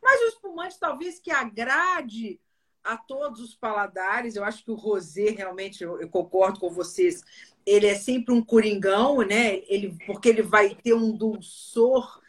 [0.03, 2.37] Mas o espumante talvez que agrade
[2.83, 4.35] a todos os paladares.
[4.35, 7.21] Eu acho que o rosé realmente, eu, eu, concordo com vocês,
[7.65, 9.61] ele é sempre um coringão, né?
[9.69, 12.21] Ele, porque ele vai ter um dulçor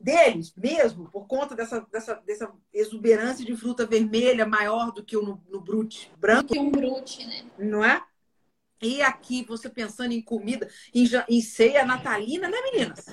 [0.00, 5.22] deles mesmo, por conta dessa, dessa, dessa exuberância de fruta vermelha maior do que o
[5.22, 6.48] no, no brute branco.
[6.48, 7.44] Do que um brute, né?
[7.56, 8.04] Não é?
[8.82, 13.06] E aqui, você pensando em comida, em, em ceia natalina, né, meninas?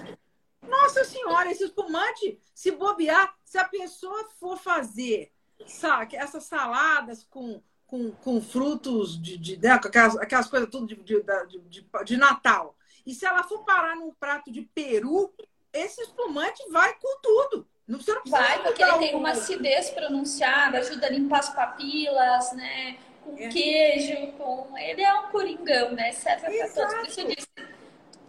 [0.68, 5.32] Nossa Senhora, esse espumante, se bobear, se a pessoa for fazer
[5.68, 10.96] sabe, essas saladas com, com, com frutos de, de né, aquelas, aquelas coisas tudo de,
[10.96, 11.24] de,
[11.70, 15.34] de, de Natal, e se ela for parar num prato de peru,
[15.74, 17.68] esse espumante vai com tudo.
[17.88, 22.98] Não, não vai, porque ele tem uma acidez pronunciada, ajuda a limpar as papilas, né?
[23.24, 23.50] Com é.
[23.50, 24.78] queijo, com.
[24.78, 26.12] Ele é um coringão, né?
[26.14, 26.94] Serve para todos.
[26.94, 27.48] Por isso eu disse.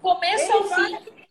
[0.00, 1.21] Começo ele ao vai...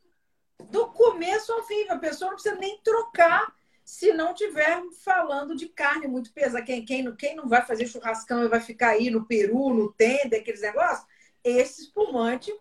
[0.69, 1.87] do começo ao fim.
[1.89, 3.53] A pessoa não precisa nem trocar
[3.83, 6.63] se não tiver falando de carne muito pesada.
[6.63, 10.41] Quem, quem, quem não vai fazer churrascão e vai ficar aí no peru, no tender,
[10.41, 11.05] aqueles negócios,
[11.43, 12.53] esse espumante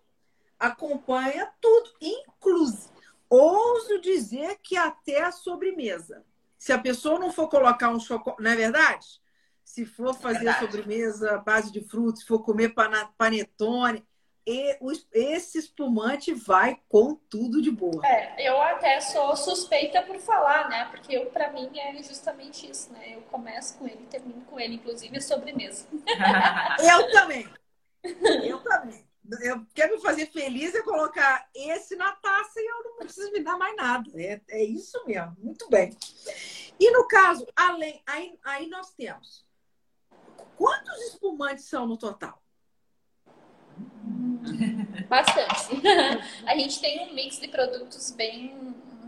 [0.59, 2.91] acompanha tudo, inclusive.
[3.29, 6.25] Ouso dizer que até a sobremesa.
[6.57, 9.21] Se a pessoa não for colocar um chocolate, não é verdade?
[9.63, 12.75] Se for fazer é sobremesa base de frutos, se for comer
[13.17, 14.05] panetone,
[14.45, 14.77] e
[15.13, 18.05] esse espumante vai com tudo de boa.
[18.05, 20.85] É, eu até sou suspeita por falar, né?
[20.91, 23.15] Porque eu, para mim, é justamente isso, né?
[23.15, 25.87] Eu começo com ele, termino com ele, inclusive a sobremesa.
[26.91, 27.47] eu também.
[28.43, 29.05] Eu também.
[29.41, 33.41] Eu quero me fazer feliz e colocar esse na taça e eu não preciso me
[33.41, 34.09] dar mais nada.
[34.15, 35.37] É, é isso mesmo.
[35.39, 35.95] Muito bem.
[36.79, 39.45] E no caso, além, aí, aí nós temos
[40.57, 42.40] quantos espumantes são no total?
[45.07, 45.81] Bastante.
[46.45, 48.55] a gente tem um mix de produtos bem,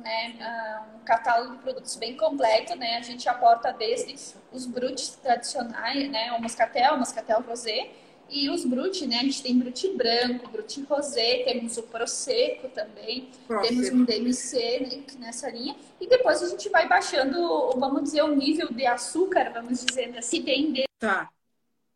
[0.04, 2.98] né, ah, um catálogo de produtos bem completo, né?
[2.98, 4.16] A gente aporta desde
[4.52, 7.92] os brutes tradicionais, né, o moscatel, o moscatel rosé,
[8.30, 9.18] E os brute, né?
[9.18, 13.76] A gente tem brute branco, brute rosé, temos o prosecco também, prosecco.
[13.76, 15.76] temos um DMC né, nessa linha.
[16.00, 20.42] E depois a gente vai baixando, vamos dizer, o nível de açúcar, vamos dizer assim,
[20.42, 20.84] tem de...
[21.00, 21.30] Tá.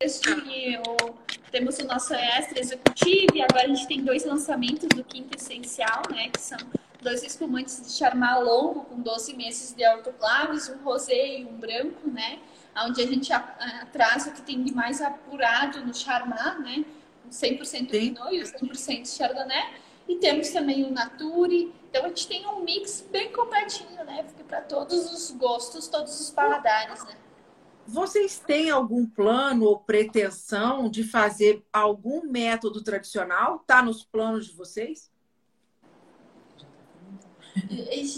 [0.03, 1.15] O,
[1.58, 6.03] temos o nosso extra executivo e agora a gente tem dois lançamentos do quinto essencial,
[6.12, 6.30] né?
[6.30, 6.58] Que são
[7.01, 12.08] dois espumantes de charmar longo com 12 meses de autoclaves, um rosé e um branco,
[12.12, 12.38] né?
[12.86, 13.32] Onde a gente
[13.91, 16.86] traz o que tem de mais apurado no charmar, né?
[17.32, 19.74] 100% Pinot e 100% Chardonnay.
[20.08, 21.74] E temos também o Nature.
[21.89, 24.24] Então a gente tem um mix bem completinho, né?
[24.47, 27.16] Para todos os gostos, todos os paladares, né?
[27.88, 33.57] Vocês têm algum plano ou pretensão de fazer algum método tradicional?
[33.61, 35.09] Está nos planos de vocês?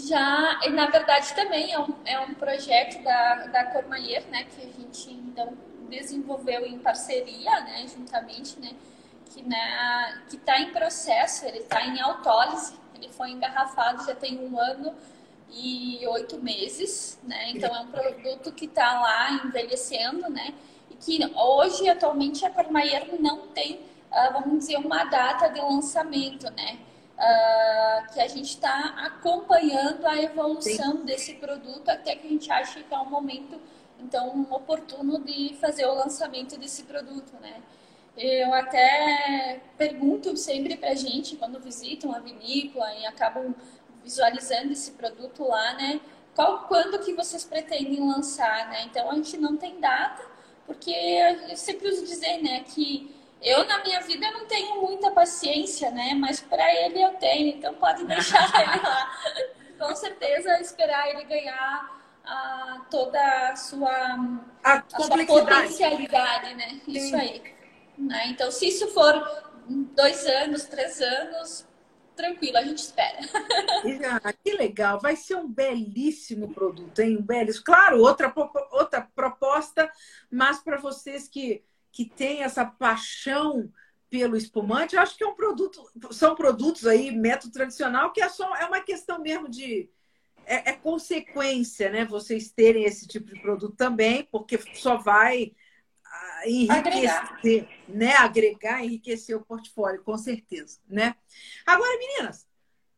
[0.08, 4.66] Já, na verdade, também é um, é um projeto da, da Cormaier, né, que a
[4.66, 5.56] gente então
[5.88, 8.72] desenvolveu em parceria, né, juntamente, né,
[9.26, 14.38] que né, que está em processo, ele está em autólise, ele foi engarrafado já tem
[14.38, 14.94] um ano
[15.52, 20.54] e oito meses, né, então é um produto que está lá envelhecendo, né,
[20.90, 23.80] e que hoje atualmente a Cormaier não tem,
[24.10, 26.78] ah, vamos dizer, uma data de lançamento, né,
[27.20, 31.04] uh, que a gente está acompanhando a evolução Sim.
[31.04, 33.60] desse produto até que a gente ache que é um momento
[33.98, 37.60] então oportuno de fazer o lançamento desse produto, né?
[38.16, 43.54] Eu até pergunto sempre para gente quando visitam a vinícola e acabam
[44.02, 46.00] visualizando esse produto lá, né?
[46.34, 48.84] Qual, quando que vocês pretendem lançar, né?
[48.84, 50.24] Então a gente não tem data,
[50.66, 55.90] porque eu sempre uso dizer, né, que eu, na minha vida, não tenho muita paciência,
[55.90, 56.14] né?
[56.14, 59.10] Mas para ele eu tenho, então pode deixar ele lá.
[59.78, 63.90] Com certeza, esperar ele ganhar a, toda a sua,
[64.62, 66.80] a, a sua potencialidade, né?
[66.84, 66.92] Sim.
[66.92, 67.42] Isso aí.
[67.96, 68.28] Né?
[68.28, 69.14] Então, se isso for
[69.68, 71.66] dois anos, três anos,
[72.20, 73.18] tranquilo, a gente espera.
[74.22, 77.16] Ah, que legal, vai ser um belíssimo produto, hein?
[77.18, 77.64] Um belíssimo.
[77.64, 78.32] Claro, outra,
[78.72, 79.90] outra proposta,
[80.30, 81.62] mas para vocês que
[81.92, 83.70] que tem essa paixão
[84.08, 88.56] pelo espumante, acho que é um produto, são produtos aí, método tradicional, que é só
[88.56, 89.88] é uma questão mesmo de
[90.44, 92.04] é, é, consequência, né?
[92.04, 95.52] Vocês terem esse tipo de produto também, porque só vai
[96.46, 97.68] enriquecer, agregar.
[97.88, 98.12] né?
[98.16, 101.14] Agregar, enriquecer o portfólio, com certeza, né?
[101.66, 102.46] Agora, meninas,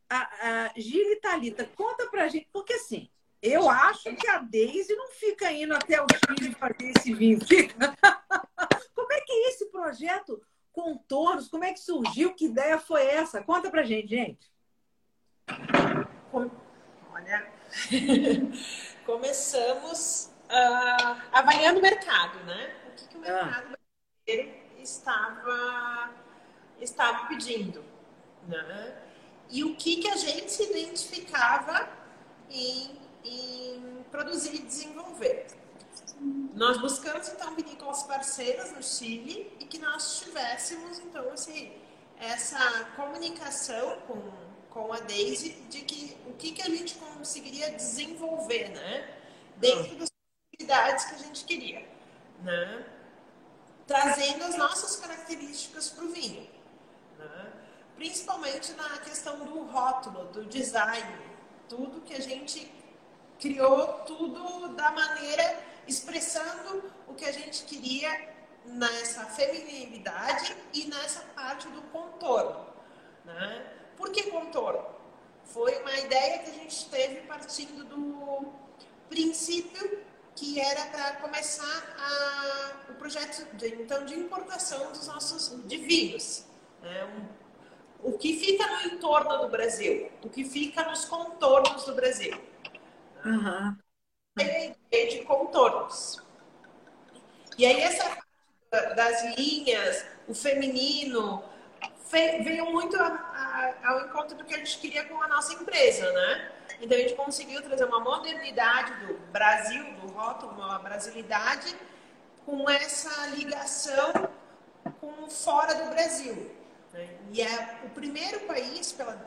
[0.09, 3.09] a, a Gila e Thalita, conta pra gente, porque assim,
[3.41, 6.05] eu acho que a Daisy não fica indo até o
[6.37, 7.39] Chile fazer esse vinho.
[8.95, 10.41] Como é que é esse projeto
[10.71, 11.49] Contornos?
[11.49, 12.33] Como é que surgiu?
[12.33, 13.43] Que ideia foi essa?
[13.43, 14.51] Conta pra gente, gente.
[16.31, 17.51] Olha,
[19.05, 22.82] começamos uh, avaliando o mercado, né?
[22.93, 23.45] O que, que o ah.
[23.45, 23.77] mercado
[24.25, 26.13] brasileiro estava,
[26.79, 27.83] estava pedindo,
[28.47, 29.01] né?
[29.49, 31.89] E o que, que a gente se identificava
[32.49, 35.47] em em produzir e desenvolver.
[36.53, 41.73] Nós buscamos então vinícolas parceiras no Chile e que nós tivéssemos então assim,
[42.19, 44.21] essa comunicação com,
[44.69, 49.17] com a Daisy de que o que, que a gente conseguiria desenvolver, né?
[49.57, 51.87] Dentro das possibilidades que a gente queria,
[52.43, 52.85] né?
[53.87, 56.49] Trazendo as nossas características para o vinho,
[57.17, 57.53] né?
[57.95, 61.15] Principalmente na questão do rótulo, do design,
[61.69, 62.71] tudo que a gente
[63.39, 68.33] criou tudo da maneira expressando o que a gente queria
[68.65, 72.67] nessa feminilidade e nessa parte do contorno.
[73.25, 73.73] Né?
[73.97, 74.85] Por que contorno?
[75.45, 78.53] Foi uma ideia que a gente teve partindo do
[79.09, 80.03] princípio
[80.35, 86.45] que era para começar a, o projeto de, então de importação dos nossos de vinhos.
[86.81, 87.05] Né?
[87.05, 87.43] Um,
[88.09, 92.37] o que fica no entorno do Brasil, o que fica nos contornos do Brasil.
[93.25, 93.77] Uhum.
[94.91, 96.21] De contornos.
[97.57, 98.17] E aí essa
[98.95, 101.43] das linhas, o feminino,
[102.43, 106.11] veio muito a, a, ao encontro do que a gente queria com a nossa empresa,
[106.11, 106.51] né?
[106.81, 111.75] Então a gente conseguiu trazer uma modernidade do Brasil, do rótulo, uma brasilidade,
[112.45, 114.29] com essa ligação
[114.99, 116.51] com fora do Brasil.
[117.31, 119.17] E é o primeiro país pela,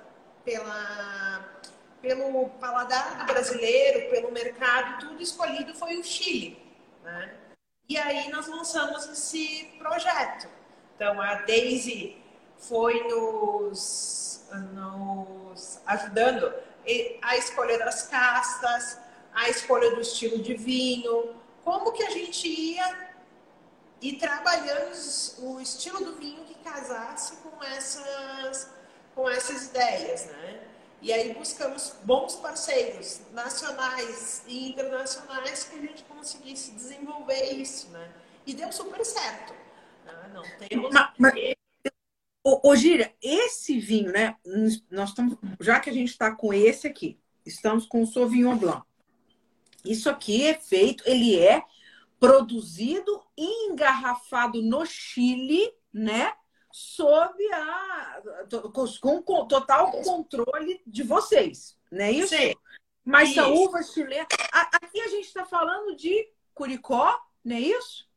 [0.45, 1.57] pela
[2.01, 6.63] pelo paladar do brasileiro, pelo mercado, tudo escolhido foi o Chile.
[7.03, 7.35] Né?
[7.89, 10.49] E aí nós lançamos esse projeto.
[10.95, 12.17] Então a Daisy
[12.59, 16.53] foi nos, nos ajudando
[17.23, 18.99] a escolher as castas,
[19.37, 23.11] a escolha do estilo de vinho, como que a gente ia
[24.01, 28.71] e trabalhamos o estilo do vinho que casasse com essas,
[29.15, 30.63] com essas ideias, né?
[31.03, 38.11] E aí buscamos bons parceiros nacionais e internacionais que a gente conseguisse desenvolver isso, né?
[38.47, 39.53] E deu super certo.
[40.07, 40.31] Né?
[40.33, 40.91] Não temos...
[40.91, 41.35] Mas, mas,
[42.43, 44.35] ô, ô, Gira, esse vinho, né?
[44.91, 48.87] Nós estamos, já que a gente está com esse aqui, estamos com o Sauvignon Blanc.
[49.91, 51.63] Isso aqui é feito, ele é
[52.19, 56.33] produzido e engarrafado no Chile, né?
[56.73, 58.23] Sob a
[59.01, 62.11] com, com total controle de vocês, né?
[62.11, 62.37] Isso.
[62.37, 62.55] Sim.
[63.05, 63.41] Mas isso.
[63.41, 64.27] a uva chilena.
[64.53, 68.09] Aqui a gente está falando de Curicó, não é isso?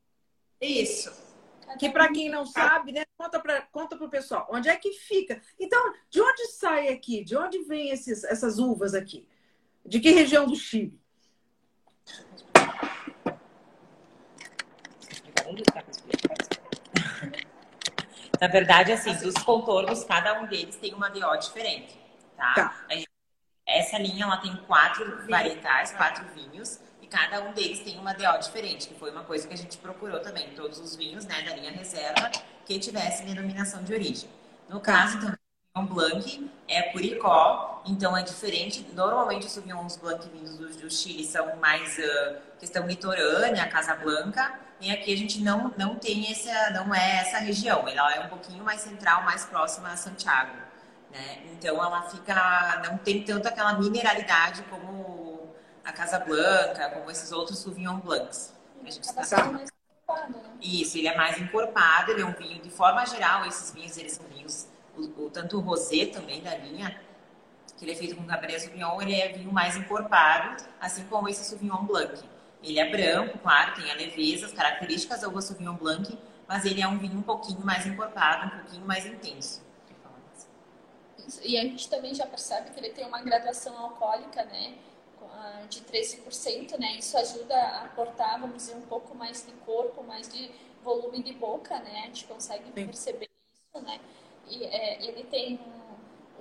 [0.60, 1.12] Isso.
[1.78, 3.06] Que para quem não sabe, né?
[3.16, 4.48] Conta para conta o pessoal.
[4.50, 5.40] Onde é que fica?
[5.60, 7.24] Então, de onde sai aqui?
[7.24, 9.28] De onde vem esses, essas uvas aqui?
[9.86, 11.00] De que região do Chile?
[18.40, 22.00] Na verdade, assim, dos contornos, cada um deles tem uma DO diferente,
[22.38, 22.54] tá?
[22.54, 22.76] tá.
[23.66, 28.38] Essa linha, ela tem quatro varietais, quatro vinhos, e cada um deles tem uma DO
[28.40, 31.56] diferente, que foi uma coisa que a gente procurou também, todos os vinhos, né, da
[31.56, 32.32] linha reserva,
[32.66, 34.30] que tivessem denominação de origem.
[34.70, 34.94] No tá.
[34.94, 35.39] caso, também,
[35.76, 38.86] Sauvignon Blanc é Curicó, então é diferente.
[38.94, 44.60] Normalmente os Sauvignons Blanc vindos do, do Chile são mais uh, questão litorânea, Casa Blanca,
[44.82, 47.88] e aqui a gente não, não tem essa, não é essa região.
[47.88, 50.56] Ela é um pouquinho mais central, mais próxima a Santiago.
[51.12, 51.44] Né?
[51.54, 55.54] Então ela fica, não tem tanto aquela mineralidade como
[55.84, 58.54] a Casa Blanca, como esses outros Sauvignon Blancs.
[58.84, 59.46] A gente está...
[59.52, 59.66] Né?
[60.60, 64.14] Isso, ele é mais encorpado, ele é um vinho, de forma geral, esses vinhos, eles
[64.14, 64.39] são vinhos,
[65.00, 67.00] o, o tanto o rosé também da linha,
[67.78, 71.44] que ele é feito com Cabernet Sauvignon, ele é vinho mais encorpado, assim como esse
[71.44, 72.22] Sauvignon Blanc.
[72.62, 76.88] Ele é branco, claro, tem a leveza, as características do Sauvignon Blanc, mas ele é
[76.88, 79.62] um vinho um pouquinho mais encorpado, um pouquinho mais intenso.
[81.44, 84.74] E a gente também já percebe que ele tem uma graduação alcoólica, né?
[85.70, 86.98] De 13%, né?
[86.98, 90.52] Isso ajuda a aportar, vamos dizer, um pouco mais de corpo, mais de
[90.84, 92.02] volume de boca, né?
[92.04, 92.86] A gente consegue Sim.
[92.86, 94.00] perceber isso, né?
[94.50, 95.60] É, ele tem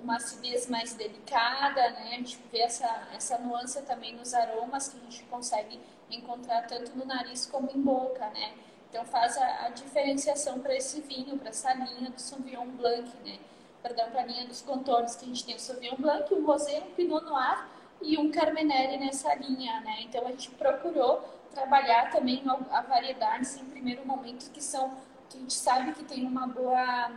[0.01, 2.09] uma acidez mais delicada, né?
[2.11, 5.79] A gente vê essa, essa nuance também nos aromas que a gente consegue
[6.09, 8.53] encontrar tanto no nariz como em boca, né?
[8.89, 13.37] Então faz a, a diferenciação para esse vinho, para essa linha do Sauvignon Blanc, né?
[13.83, 16.79] Perdão, para a linha dos contornos que a gente tem o Sauvignon Blanc, um Rosé,
[16.79, 17.67] um Pinot Noir
[18.01, 20.01] e um Carmenere nessa linha, né?
[20.01, 24.97] Então a gente procurou trabalhar também a variedades em primeiro momento que são
[25.29, 27.11] que a gente sabe que tem uma boa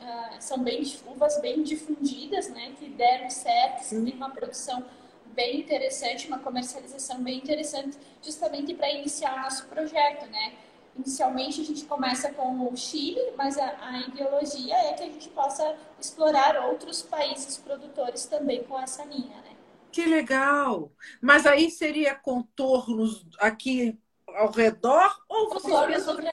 [0.00, 2.74] uh, são bem uvas bem difundidas, né?
[2.78, 4.84] Que deram certo, que tem uma produção
[5.26, 10.54] bem interessante, uma comercialização bem interessante, justamente para iniciar o nosso projeto, né?
[10.94, 15.28] Inicialmente a gente começa com o Chile, mas a, a, ideologia é que a gente
[15.30, 19.56] possa explorar outros países produtores também com essa linha, né?
[19.90, 20.92] Que legal!
[21.20, 26.30] Mas aí seria contornos aqui ao redor ou pensam sobre...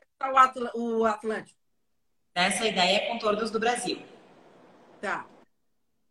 [0.76, 1.59] o Atlântico?
[2.39, 4.01] Essa ideia é contornos do Brasil.
[5.01, 5.25] Tá.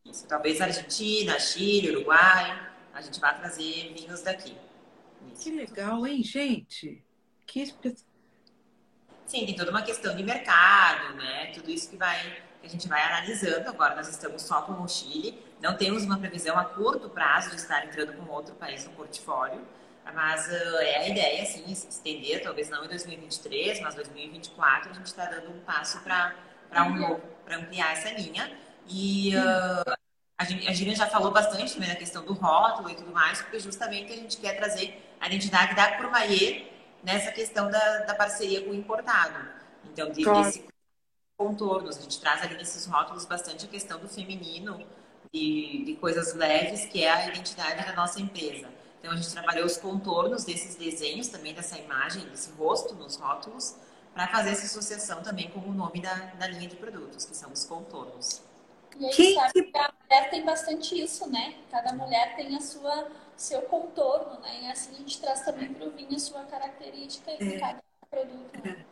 [0.05, 2.69] Isso, talvez Argentina, Chile, Uruguai
[2.99, 4.57] a gente vai trazer vinhos daqui.
[5.33, 5.45] Isso.
[5.45, 7.01] Que legal, hein, gente?
[7.47, 11.53] Que Sim, tem toda uma questão de mercado, né?
[11.55, 13.69] Tudo isso que vai que a gente vai analisando.
[13.69, 17.57] Agora nós estamos só com o Chile, não temos uma previsão a curto prazo de
[17.57, 19.65] estar entrando com outro país no portfólio,
[20.15, 24.95] mas uh, é a ideia, assim, se estender, talvez não em 2023, mas 2024 a
[24.95, 26.35] gente está dando um passo para
[26.87, 27.21] um,
[27.53, 28.51] ampliar essa linha.
[28.89, 29.99] E uh,
[30.39, 34.13] a Gina já falou bastante também da questão do rótulo e tudo mais, porque justamente
[34.13, 36.65] a gente quer trazer a identidade da Courmayeur
[37.03, 39.49] nessa questão da, da parceria com o importado.
[39.85, 40.45] Então, de, claro.
[40.45, 40.65] desse
[41.37, 44.85] contornos, a gente traz ali nesses rótulos bastante a questão do feminino,
[45.33, 48.69] de, de coisas leves, que é a identidade da nossa empresa.
[48.99, 53.77] Então, a gente trabalhou os contornos desses desenhos também, dessa imagem, desse rosto nos rótulos,
[54.13, 57.53] para fazer essa associação também com o nome da, da linha de produtos, que são
[57.53, 58.43] os contornos.
[58.99, 61.55] E aí Quem sabe que a mulher tem bastante isso, né?
[61.71, 64.63] Cada mulher tem a sua seu contorno, né?
[64.63, 67.61] E assim a gente traz também para o vinho a sua característica em é.
[67.61, 68.65] cada produto.
[68.65, 68.85] Né?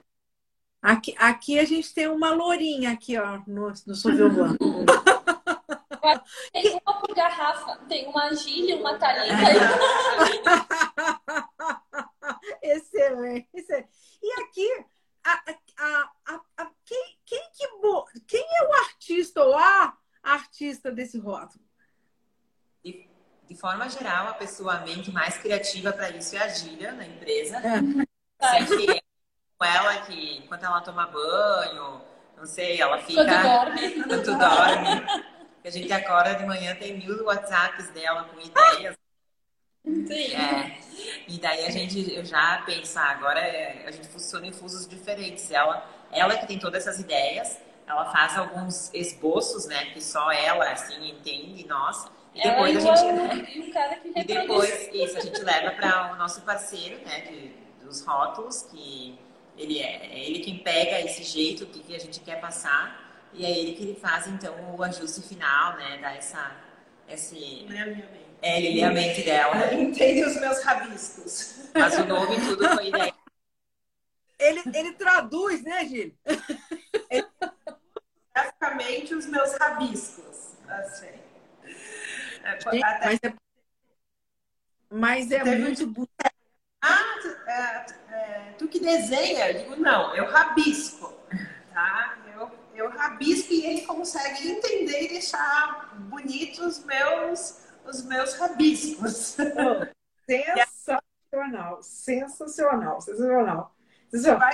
[0.81, 4.57] Aqui, aqui a gente tem uma lourinha aqui, ó, no, no Sauvignon
[6.53, 9.57] Tem uma por garrafa, tem uma Gília, uma Thalita e
[12.63, 13.89] excelente, excelente.
[14.23, 14.85] E aqui,
[15.25, 15.45] a,
[15.79, 17.69] a, a, a, quem, quem, que,
[18.27, 21.65] quem é o artista ou a artista desse rótulo?
[22.85, 23.09] De,
[23.49, 27.07] de forma geral, a pessoa, a mente mais criativa para isso é a Gília, na
[27.07, 27.59] empresa.
[27.59, 27.81] É.
[29.59, 32.03] com ela que enquanto ela toma banho,
[32.37, 33.25] não sei, ela fica.
[33.25, 34.03] Quando dorme.
[34.03, 35.36] Quando dorme.
[35.67, 38.97] A gente acorda de manhã, tem mil WhatsApps dela com ideias.
[39.85, 40.35] Sim.
[40.35, 40.79] É.
[41.29, 45.51] E daí a gente já pensa, agora é, a gente funciona em fusos diferentes.
[45.51, 49.87] Ela, ela que tem todas essas ideias, ela faz alguns esboços, né?
[49.87, 52.07] Que só ela assim entende, nós.
[52.35, 53.13] E depois ela a gente.
[53.13, 57.53] né, e que E depois, isso, a gente leva para o nosso parceiro, né, de,
[57.85, 59.19] dos rótulos, que
[59.57, 63.06] ele é, é ele quem pega esse jeito, o que, que a gente quer passar,
[63.37, 66.57] e é ele que ele faz, então, o ajuste final, né, dá essa,
[67.09, 68.09] esse, minha amiga?
[68.43, 69.55] é, ele lê a mente dela.
[69.75, 71.71] Entende os meus rabiscos.
[71.75, 73.15] Mas o nome e tudo foi ideia.
[74.39, 76.15] Ele, ele traduz, né, Gil?
[78.35, 80.53] Graficamente, os meus rabiscos.
[80.69, 81.07] Assim.
[82.45, 83.35] É, Gente, até- Mas é,
[84.91, 86.11] mas é muito bonito.
[86.83, 89.51] Ah, tu, é, é, tu que desenha?
[89.51, 91.13] Eu digo, não, eu rabisco.
[91.73, 92.19] Tá?
[92.77, 99.37] Eu, rabisco e ele consegue entender e deixar bonitos os meus, os meus rabiscos.
[100.29, 103.77] Sensacional, sensacional, sensacional.
[104.11, 104.53] sensacional.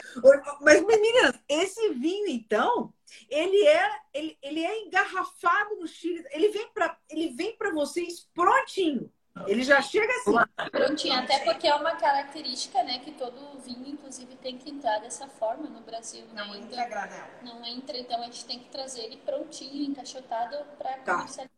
[0.60, 2.92] Mas, meninas, esse vinho, então,
[3.28, 6.24] ele é, ele, ele é engarrafado no Chile.
[6.30, 9.10] Ele vem para ele vem para vocês prontinho.
[9.46, 10.32] Ele já chega assim.
[10.70, 15.26] Prontinho, até porque é uma característica, né, que todo vinho, inclusive, tem que entrar dessa
[15.26, 16.44] forma no Brasil, né?
[16.44, 17.26] Não entra Então, granel.
[17.42, 21.14] não entra, então a gente tem que trazer ele prontinho, encaixotado para Tá.
[21.16, 21.50] comercializar.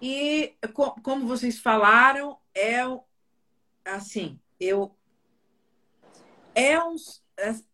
[0.00, 3.04] E co- como vocês falaram, é o-
[3.84, 4.96] assim, eu
[6.54, 6.94] é um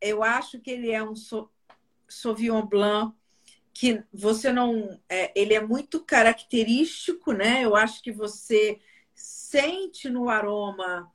[0.01, 1.51] eu acho que ele é um so-
[2.09, 3.15] Sauvignon Blanc
[3.73, 7.65] que você não é, ele é muito característico, né?
[7.65, 8.79] Eu acho que você
[9.15, 11.11] sente no aroma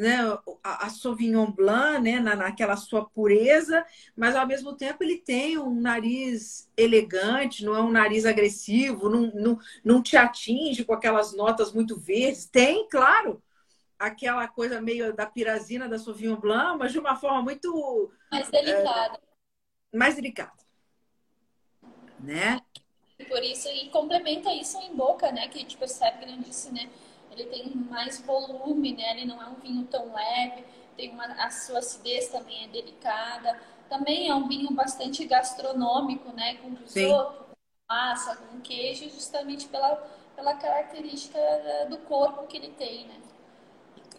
[0.00, 0.16] né,
[0.64, 3.84] a, a Sauvignon Blanc, né, na, naquela sua pureza,
[4.16, 9.30] mas ao mesmo tempo ele tem um nariz elegante, não é um nariz agressivo, não,
[9.34, 12.46] não, não te atinge com aquelas notas muito verdes.
[12.46, 13.42] Tem, claro,
[13.98, 19.20] aquela coisa meio da pirazina da Sauvignon Blanc, mas de uma forma muito Mais delicada.
[19.92, 20.52] mais delicada.
[22.22, 22.60] Né?
[23.28, 25.48] Por isso, e complementa isso em boca, né?
[25.48, 26.88] Que a gente percebe, que disse, né?
[27.30, 29.12] Ele tem mais volume, né?
[29.12, 30.64] Ele não é um vinho tão leve,
[30.96, 33.60] tem uma, a sua acidez também é delicada.
[33.88, 36.54] Também é um vinho bastante gastronômico, né?
[36.56, 37.54] Com risoto, com
[37.88, 39.96] massa, com queijo, justamente pela,
[40.34, 41.38] pela característica
[41.88, 43.20] do corpo que ele tem, né?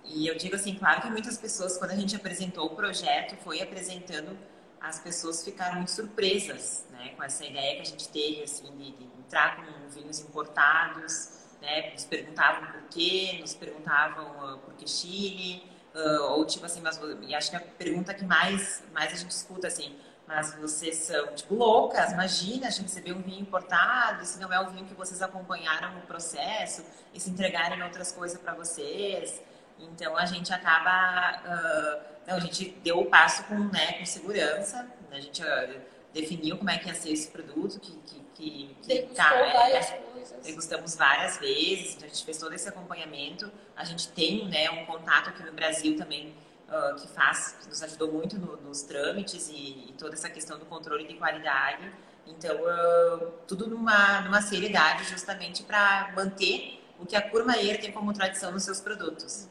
[0.03, 3.61] E eu digo assim, claro que muitas pessoas, quando a gente apresentou o projeto, foi
[3.61, 4.37] apresentando,
[4.81, 8.91] as pessoas ficaram muito surpresas, né, com essa ideia que a gente teve, assim, de,
[8.91, 11.29] de entrar com vinhos importados,
[11.61, 15.63] né, nos perguntavam por quê, nos perguntavam uh, por que Chile,
[15.93, 19.31] uh, ou tipo assim, mas e acho que a pergunta que mais, mais a gente
[19.31, 19.95] escuta, assim,
[20.27, 24.59] mas vocês são, tipo, loucas, imagina a gente receber um vinho importado, se não é
[24.59, 29.41] o vinho que vocês acompanharam no processo, e se entregarem outras coisas para vocês,
[29.77, 34.87] então a gente acaba, uh, não, a gente deu o passo com, né, com segurança,
[35.11, 35.81] a gente uh,
[36.13, 39.89] definiu como é que ia ser esse produto, que, que, que, que tá, é, várias
[39.89, 40.45] coisas.
[40.45, 44.85] degustamos várias vezes, então a gente fez todo esse acompanhamento, a gente tem, né, um
[44.85, 46.33] contato aqui no Brasil também
[46.69, 50.57] uh, que faz, que nos ajudou muito no, nos trâmites e, e, toda essa questão
[50.57, 51.91] do controle de qualidade,
[52.27, 58.13] então uh, tudo numa, numa seriedade justamente para manter o que a Curmaeira tem como
[58.13, 59.49] tradição nos seus produtos.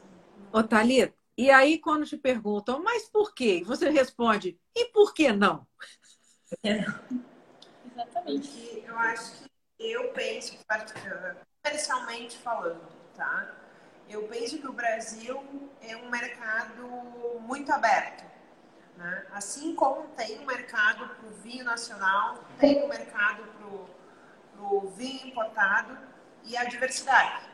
[0.53, 3.63] Ô, Thalita, e aí quando te perguntam, mas por quê?
[3.65, 5.65] Você responde, e por que não?
[7.91, 8.47] Exatamente.
[8.47, 9.43] Porque eu acho
[9.75, 10.55] que eu penso,
[11.63, 13.55] comercialmente falando, tá?
[14.07, 15.43] Eu penso que o Brasil
[15.81, 16.87] é um mercado
[17.39, 18.23] muito aberto.
[18.95, 19.25] Né?
[19.31, 25.25] Assim como tem um mercado para o vinho nacional, tem um mercado para o vinho
[25.25, 25.97] importado
[26.43, 27.49] e a diversidade.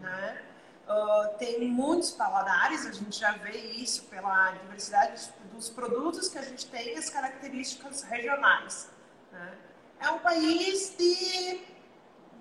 [0.00, 0.51] Né?
[0.88, 6.42] Uh, tem muitos paladares, a gente já vê isso pela diversidade dos produtos que a
[6.42, 8.90] gente tem e as características regionais.
[9.30, 9.54] Né?
[10.00, 11.60] É um país de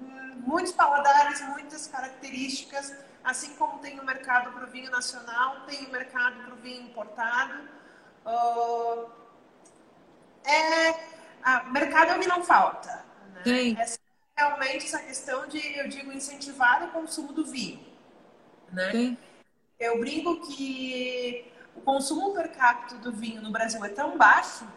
[0.01, 5.85] hum, muitos paladares, muitas características, assim como tem o mercado para o vinho nacional, tem
[5.85, 7.69] o mercado para o vinho importado.
[8.25, 9.09] Uh,
[10.43, 10.89] é,
[11.43, 13.05] a, mercado é não falta.
[13.45, 13.75] Né?
[13.77, 13.85] É
[14.35, 17.90] realmente essa questão de, eu digo, incentivar o consumo do vinho.
[18.71, 18.91] Né?
[18.91, 19.17] Sim.
[19.79, 24.67] Eu brinco que o consumo per capita do vinho no Brasil é tão baixo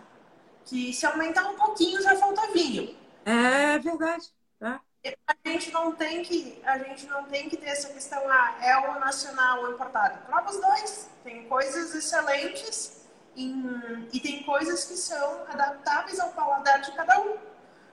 [0.64, 2.96] que se aumentar um pouquinho já falta vinho.
[3.24, 4.32] É verdade.
[4.58, 4.80] Tá?
[5.26, 8.76] a gente não tem que a gente não tem que ter essa questão ah, é
[8.78, 10.24] o nacional ou importado.
[10.26, 11.10] Prova os dois.
[11.22, 13.04] Tem coisas excelentes
[13.36, 17.36] em, e tem coisas que são adaptáveis ao paladar de cada um.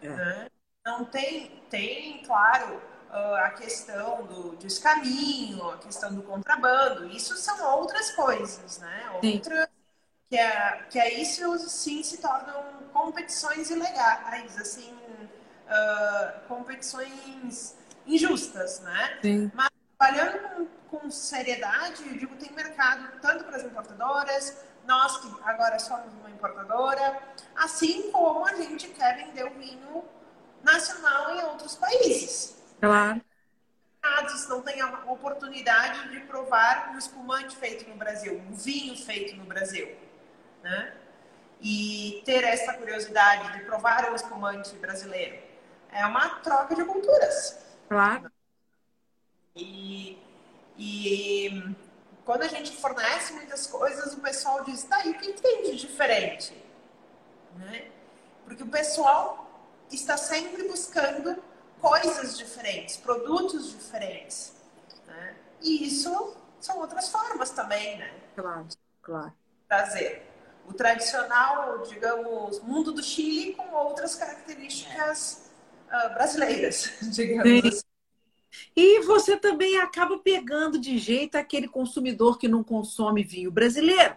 [0.02, 0.10] É.
[0.10, 0.47] Né?
[0.86, 2.82] Não tem tem claro
[3.12, 7.07] a questão do descaminho, a questão do contrabando.
[7.07, 9.09] Isso são outras coisas, né?
[9.22, 9.68] Outras
[10.30, 14.93] que é que é isso sim se tornam competições ilegais, assim
[15.68, 17.76] uh, competições
[18.07, 19.20] injustas, né?
[19.22, 19.51] Sim.
[19.53, 24.57] Mas trabalhando com, com seriedade, eu digo, tem mercado tanto para as importadoras,
[24.88, 27.22] nós que agora somos uma importadora,
[27.55, 30.03] assim como a gente quer vender o vinho
[30.64, 32.61] nacional em outros países.
[32.82, 33.21] Claro.
[34.49, 39.45] Não tem a oportunidade de provar um espumante feito no Brasil, um vinho feito no
[39.45, 39.95] Brasil,
[40.61, 40.93] né?
[41.61, 45.41] E ter essa curiosidade de provar um espumante brasileiro
[45.89, 47.59] é uma troca de culturas.
[47.88, 48.29] Claro.
[49.55, 50.21] E,
[50.77, 51.75] e
[52.25, 55.77] quando a gente fornece muitas coisas, o pessoal diz, tá, e o que tem de
[55.77, 56.53] diferente?
[57.55, 57.89] Né?
[58.43, 59.49] Porque o pessoal
[59.89, 61.41] está sempre buscando
[61.82, 64.53] coisas diferentes, produtos diferentes.
[65.07, 65.36] Né?
[65.61, 68.13] E isso são outras formas também, né?
[68.36, 68.67] Claro,
[69.01, 69.34] claro.
[69.67, 70.27] Trazer
[70.67, 75.49] o tradicional, digamos, mundo do Chile com outras características
[75.88, 77.67] uh, brasileiras, digamos Sim.
[77.67, 77.82] assim.
[78.75, 84.15] E você também acaba pegando de jeito aquele consumidor que não consome vinho brasileiro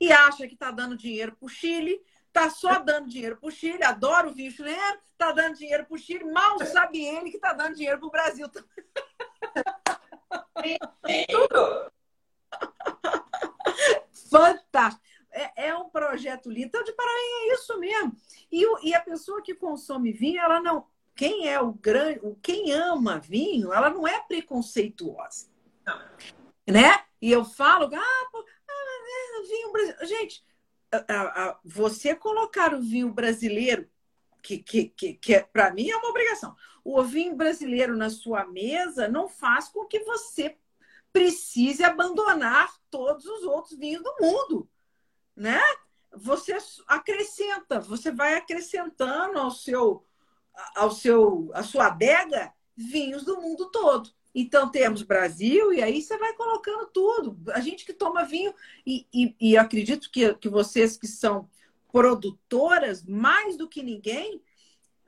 [0.00, 2.00] e acha que está dando dinheiro para o Chile,
[2.34, 5.94] está só dando dinheiro para o Chile, adora o vinho chileno, está dando dinheiro para
[5.94, 8.48] o Chile, mal sabe ele que está dando dinheiro para o Brasil.
[11.30, 11.92] Tudo!
[14.30, 15.04] Fantástico!
[15.30, 16.66] É, é, um projeto lindo.
[16.66, 18.16] Então, de Paraná é isso mesmo.
[18.50, 23.18] E, e a pessoa que consome vinho, ela não, quem é o grande, quem ama
[23.18, 25.48] vinho, ela não é preconceituosa.
[25.84, 26.00] Não.
[26.68, 27.04] Né?
[27.20, 30.06] E eu falo, ah, pô, ah, é, vinho brasileiro.
[30.06, 30.44] Gente,
[31.08, 33.88] a, a, você colocar o vinho brasileiro,
[34.42, 38.46] que, que, que, que é, para mim é uma obrigação, o vinho brasileiro na sua
[38.46, 40.56] mesa não faz com que você
[41.12, 44.68] precise abandonar todos os outros vinhos do mundo,
[45.34, 45.60] né?
[46.16, 50.04] Você acrescenta, você vai acrescentando ao seu
[50.74, 54.10] ao seu, a sua adega vinhos do mundo todo.
[54.34, 57.38] Então temos Brasil, e aí você vai colocando tudo.
[57.52, 58.52] A gente que toma vinho,
[58.84, 61.48] e, e, e acredito que, que vocês que são
[61.92, 64.42] produtoras, mais do que ninguém,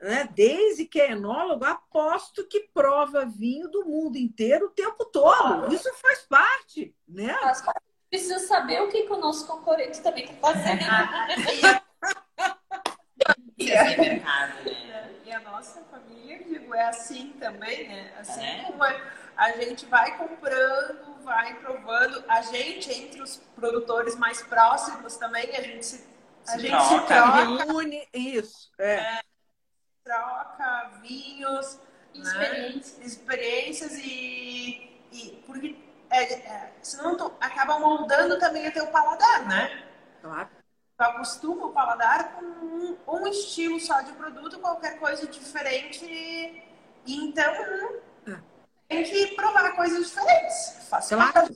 [0.01, 0.29] né?
[0.33, 5.73] desde que é enólogo, aposto que prova vinho do mundo inteiro o tempo todo.
[5.73, 7.35] Isso faz parte, né?
[8.09, 10.79] Precisa saber o que, que o nosso concorrente também está fazendo.
[13.59, 14.86] é mercado, né?
[16.73, 18.13] É assim também, né?
[18.19, 18.63] Assim é.
[18.63, 25.55] como a gente vai comprando, vai provando, a gente, entre os produtores mais próximos também,
[25.55, 26.07] a gente se,
[26.47, 27.63] a se gente troca, se troca.
[27.65, 28.71] Reúne, isso.
[28.79, 28.95] É.
[28.95, 29.21] é
[30.03, 31.79] troca vinhos,
[32.13, 33.05] experiências, né?
[33.05, 35.77] experiências e, e porque
[36.09, 39.83] é, é, senão tu acaba moldando também o teu paladar, né?
[40.21, 40.56] Claro
[40.97, 46.63] acostuma o paladar com um, um, estilo só de produto, qualquer coisa diferente.
[47.05, 47.53] Então,
[48.27, 48.39] é.
[48.87, 50.87] tem que provar coisas diferentes.
[50.89, 51.55] Faz claro.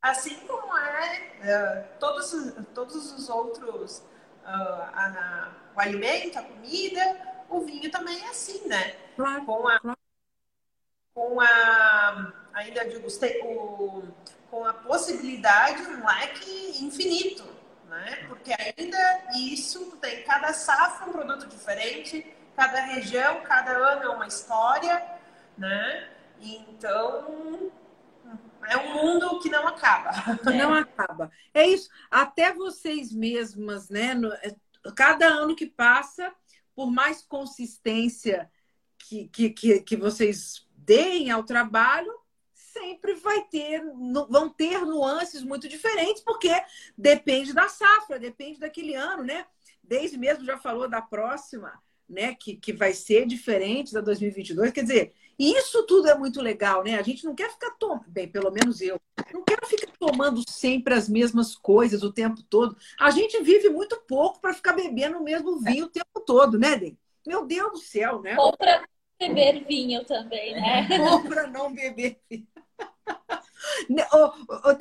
[0.00, 2.32] Assim como é uh, todos,
[2.72, 3.98] todos os outros,
[4.44, 8.96] uh, a, o alimento, a comida, o vinho também é assim, né?
[9.16, 9.44] Claro.
[9.44, 9.80] Com a,
[11.14, 13.08] com a ainda digo,
[13.44, 14.02] o,
[14.50, 17.57] com a possibilidade, um leque infinito
[17.88, 18.26] né?
[18.28, 18.98] Porque ainda
[19.34, 22.24] isso tem cada safra um produto diferente,
[22.54, 25.04] cada região, cada ano é uma história,
[25.56, 26.08] né?
[26.40, 27.70] Então
[28.68, 30.10] é um mundo que não acaba.
[30.44, 31.30] Não acaba.
[31.54, 31.88] É isso.
[32.10, 34.12] Até vocês mesmas, né?
[34.42, 34.54] É,
[34.94, 36.32] cada ano que passa,
[36.74, 38.50] por mais consistência
[38.98, 42.12] que, que, que, que vocês deem ao trabalho,
[42.78, 43.82] sempre vai ter,
[44.28, 46.50] vão ter nuances muito diferentes, porque
[46.96, 49.44] depende da safra, depende daquele ano, né?
[49.82, 51.72] Desde mesmo já falou da próxima,
[52.08, 52.34] né?
[52.34, 54.70] Que, que vai ser diferente da 2022.
[54.70, 56.98] Quer dizer, isso tudo é muito legal, né?
[56.98, 59.00] A gente não quer ficar tomando, bem, pelo menos eu,
[59.32, 62.76] não quero ficar tomando sempre as mesmas coisas o tempo todo.
[62.98, 66.76] A gente vive muito pouco para ficar bebendo o mesmo vinho o tempo todo, né,
[66.76, 66.96] Den?
[67.26, 68.36] Meu Deus do céu, né?
[68.38, 68.84] Ou para
[69.18, 70.88] beber vinho também, né?
[71.10, 72.46] Ou para não beber vinho
[74.12, 74.26] ô,
[74.68, 74.76] ô,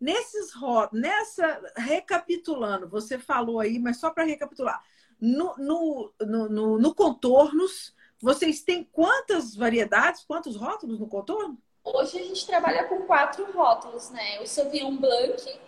[0.00, 0.52] nesses
[0.92, 4.82] nessa recapitulando, você falou aí, mas só para recapitular,
[5.20, 11.58] no, no, no, no, Contornos, vocês têm quantas variedades, quantos rótulos no contorno?
[11.82, 14.40] Hoje a gente trabalha com quatro rótulos, né?
[14.40, 15.60] O Sauvignon Blanc,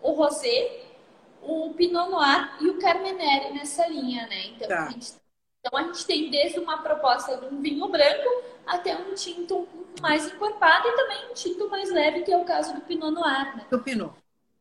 [0.00, 0.84] o Rosé,
[1.42, 4.46] o Pinot Noir e o Carmenere nessa linha, né?
[4.46, 4.86] Então, tá.
[4.86, 5.14] a gente,
[5.60, 9.68] então a gente tem desde uma proposta de um vinho branco até um tinto
[10.00, 13.56] mais encorpado e também um tinto mais leve, que é o caso do Pinot Noir,
[13.56, 13.66] né?
[13.70, 14.14] Do Pinot.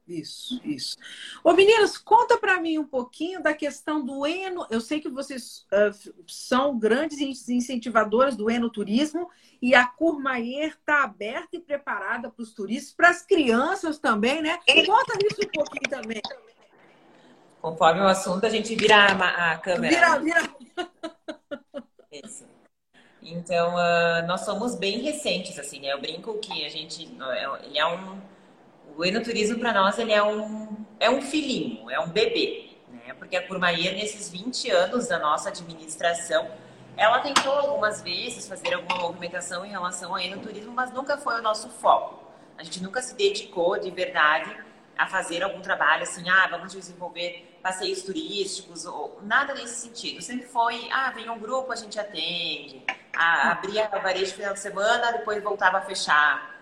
[0.07, 0.97] Isso, isso.
[1.43, 4.67] Ô, meninas, conta para mim um pouquinho da questão do eno.
[4.69, 9.29] Eu sei que vocês uh, são grandes incentivadoras do enoturismo
[9.59, 14.59] e a Courmayeur está aberta e preparada para os turistas, para as crianças também, né?
[14.85, 16.21] Conta isso um pouquinho também.
[17.59, 20.19] Conforme o assunto, a gente vira a, a câmera.
[20.19, 20.55] Vira, vira.
[22.11, 22.54] Isso.
[23.25, 25.91] Então, uh, nós somos bem recentes, assim, né?
[25.91, 27.03] Eu brinco que a gente,
[27.63, 28.21] ele é um
[28.97, 32.69] o enoturismo para nós ele é um, é um filhinho, é um bebê.
[32.89, 33.13] Né?
[33.13, 36.47] Porque a Curmaia, nesses 20 anos da nossa administração,
[36.95, 41.41] ela tentou algumas vezes fazer alguma movimentação em relação ao enoturismo, mas nunca foi o
[41.41, 42.23] nosso foco.
[42.57, 44.55] A gente nunca se dedicou de verdade
[44.97, 50.21] a fazer algum trabalho assim, ah, vamos desenvolver passeios turísticos, ou nada nesse sentido.
[50.21, 52.83] Sempre foi, ah, vem um grupo, a gente atende,
[53.15, 56.55] ah, abria a varejo no final de semana, depois voltava a fechar.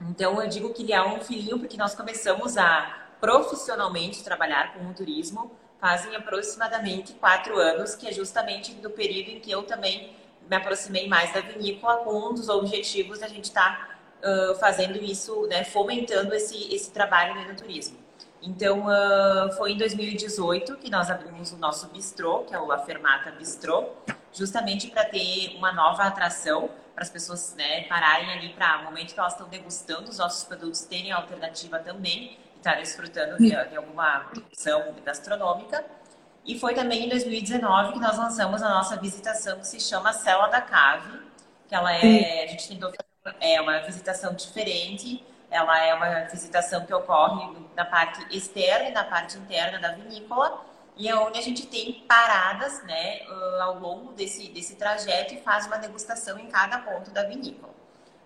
[0.00, 4.86] Então, eu digo que ele é um filhinho porque nós começamos a profissionalmente trabalhar com
[4.88, 5.50] o turismo
[5.80, 10.16] fazem aproximadamente quatro anos, que é justamente do período em que eu também
[10.48, 15.02] me aproximei mais da vinícola com um dos objetivos da gente estar tá, uh, fazendo
[15.02, 17.98] isso, né, fomentando esse, esse trabalho no turismo.
[18.40, 22.78] Então, uh, foi em 2018 que nós abrimos o nosso bistrô, que é o La
[22.78, 23.88] Fermata Bistrô,
[24.32, 29.14] justamente para ter uma nova atração para as pessoas né, pararem ali para o momento
[29.14, 33.76] que elas estão degustando os nossos produtos terem alternativa também e estarem desfrutando de, de
[33.76, 35.84] alguma opção gastronômica.
[36.44, 40.48] E foi também em 2019 que nós lançamos a nossa visitação que se chama Cela
[40.48, 41.20] da Cave,
[41.68, 42.90] que ela é, a gente tentou
[43.40, 49.04] é uma visitação diferente, ela é uma visitação que ocorre na parte externa e na
[49.04, 50.64] parte interna da vinícola
[50.98, 53.20] e é onde a gente tem paradas né,
[53.60, 57.72] ao longo desse, desse trajeto e faz uma degustação em cada ponto da vinícola.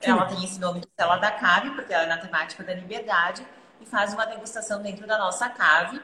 [0.00, 3.46] Ela tem esse nome de Cela da Cave, porque ela é na temática da liberdade,
[3.78, 6.00] e faz uma degustação dentro da nossa cave.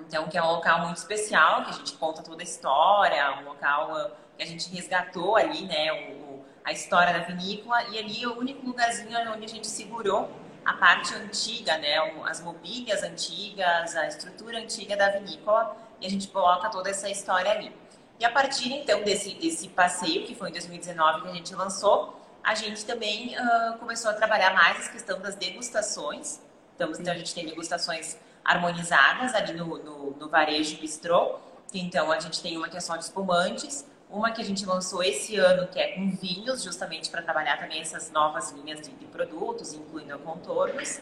[0.00, 3.44] Então, que é um local muito especial, que a gente conta toda a história, um
[3.44, 6.27] local que a gente resgatou ali, né, o,
[6.68, 10.30] a história da vinícola, e ali é o único lugarzinho onde a gente segurou
[10.66, 11.96] a parte antiga, né,
[12.26, 17.50] as mobílias antigas, a estrutura antiga da vinícola, e a gente coloca toda essa história
[17.50, 17.74] ali.
[18.20, 22.20] E a partir então desse, desse passeio, que foi em 2019 que a gente lançou,
[22.44, 26.38] a gente também uh, começou a trabalhar mais a questão das degustações.
[26.74, 31.38] Então, então, a gente tem degustações harmonizadas ali no, no, no varejo bistrô.
[31.72, 35.02] Então, a gente tem uma que é só de espumantes, uma que a gente lançou
[35.02, 39.04] esse ano, que é com vinhos, justamente para trabalhar também essas novas linhas de, de
[39.06, 41.00] produtos, incluindo contornos.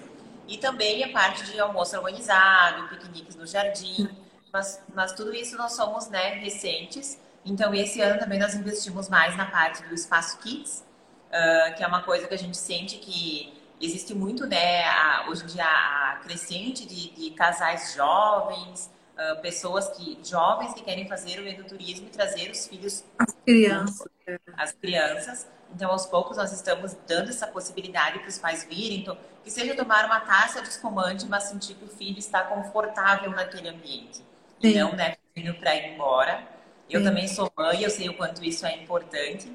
[0.49, 4.09] E também a parte de almoço organizado, piqueniques no jardim.
[4.53, 7.19] Mas, mas tudo isso nós somos né, recentes.
[7.45, 10.85] Então, esse ano também nós investimos mais na parte do espaço kids,
[11.29, 15.45] uh, que é uma coisa que a gente sente que existe muito, né, a, hoje
[15.45, 21.41] em dia, a crescente de, de casais jovens, uh, pessoas que jovens que querem fazer
[21.41, 24.09] o eduturismo e trazer os filhos as crianças.
[24.57, 25.49] as crianças.
[25.75, 29.75] Então aos poucos nós estamos dando essa possibilidade para os pais virem então, que seja
[29.75, 34.19] tomar uma taça de espumante mas sentir que o filho está confortável naquele ambiente.
[34.61, 34.69] Sim.
[34.69, 36.47] e não né filho para ir embora.
[36.89, 37.07] Eu Sim.
[37.07, 39.53] também sou mãe eu sei o quanto isso é importante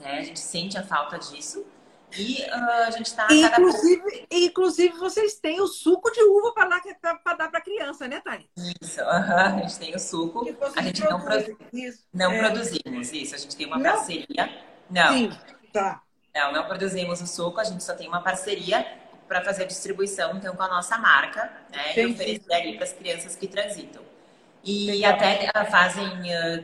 [0.00, 0.18] né?
[0.18, 1.64] A gente sente a falta disso
[2.18, 3.26] e uh, a gente está.
[3.30, 8.46] Inclusive, inclusive, vocês têm o suco de uva para dar para a criança, né, Tânia?
[8.80, 9.34] Isso, uh -huh.
[9.34, 10.46] a gente tem o suco.
[10.76, 11.58] A gente não, produ...
[12.12, 12.38] não é.
[12.38, 13.92] produzimos isso, a gente tem uma não.
[13.92, 14.62] parceria.
[14.90, 15.12] Não.
[15.12, 15.38] Sim,
[15.72, 16.02] tá.
[16.34, 18.86] Não, não produzimos o suco, a gente só tem uma parceria
[19.26, 21.92] para fazer a distribuição então com a nossa marca, né?
[21.92, 22.10] Entendi.
[22.10, 24.02] E oferecer ali para as crianças que transitam.
[24.66, 25.12] E Legal.
[25.12, 26.10] até ah, fazem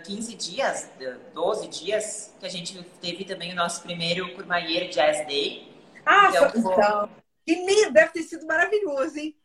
[0.04, 0.90] 15 dias,
[1.32, 5.72] 12 dias, que a gente teve também o nosso primeiro Curmayer Jazz Day.
[6.04, 6.72] Ah, então, foi...
[6.72, 7.08] então.
[7.46, 9.36] Que lindo, deve ter sido maravilhoso, hein?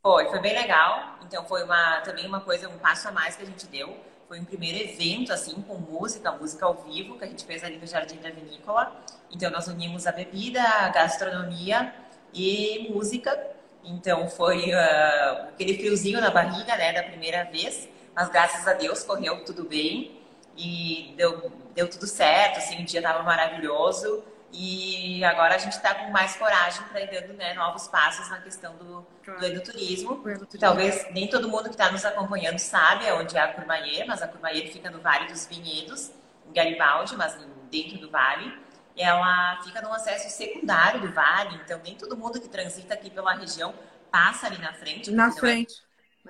[0.00, 1.18] Foi, foi bem legal.
[1.26, 3.96] Então foi uma, também uma coisa, um passo a mais que a gente deu.
[4.28, 7.76] Foi um primeiro evento, assim, com música, música ao vivo, que a gente fez ali
[7.76, 9.04] no Jardim da Vinícola.
[9.32, 11.92] Então nós unimos a bebida, a gastronomia
[12.32, 13.36] e música.
[13.82, 17.88] Então foi uh, aquele friozinho na barriga, né, da primeira vez.
[18.16, 20.22] Mas graças a Deus correu tudo bem
[20.56, 24.24] e deu, deu tudo certo, assim, o dia estava maravilhoso.
[24.50, 28.38] E agora a gente está com mais coragem para ir dando né, novos passos na
[28.38, 29.40] questão do, claro.
[29.40, 30.24] do enoturismo.
[30.58, 34.28] Talvez nem todo mundo que está nos acompanhando sabe onde é a Curmaie, mas a
[34.28, 36.10] Curmaie fica no Vale dos Vinhedos.
[36.48, 37.36] em Garibaldi, mas
[37.70, 38.50] dentro do vale.
[38.96, 43.34] Ela fica num acesso secundário do vale, então nem todo mundo que transita aqui pela
[43.34, 43.74] região
[44.10, 45.10] passa ali na frente.
[45.10, 45.85] Na é frente.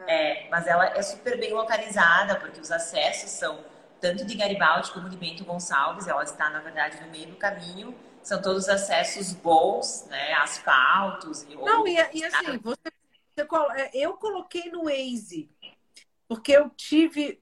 [0.06, 3.64] É, mas ela é super bem localizada, porque os acessos são
[4.01, 6.06] tanto de Garibaldi como de Bento Gonçalves.
[6.06, 7.94] Ela está, na verdade, no meio do caminho.
[8.23, 10.35] São todos acessos bons, né?
[10.35, 12.93] Asfaltos e Não, e, e assim, você,
[13.36, 13.47] você,
[13.77, 15.48] é, eu coloquei no Waze,
[16.28, 17.40] porque eu tive.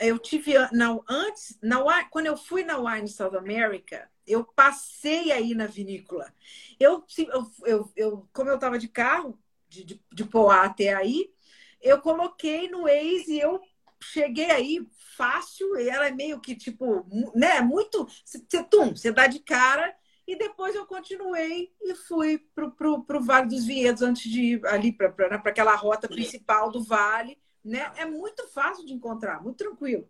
[0.00, 5.54] Eu tive na, antes, na, quando eu fui na Wine South America, eu passei aí
[5.54, 6.30] na vinícola.
[6.78, 11.32] Eu, eu, eu, eu como eu estava de carro, de, de, de Poá até aí,
[11.80, 13.60] eu coloquei no Waze e eu
[14.00, 14.86] cheguei aí
[15.16, 17.60] fácil, e ela é meio que tipo, né?
[17.60, 18.06] Muito.
[18.24, 19.94] Você, tum, você dá de cara.
[20.26, 24.66] E depois eu continuei e fui para pro, pro Vale dos Vinhedos antes de ir
[24.66, 27.38] ali para aquela rota principal do vale.
[27.64, 27.90] Né?
[27.96, 30.06] É muito fácil de encontrar, muito tranquilo.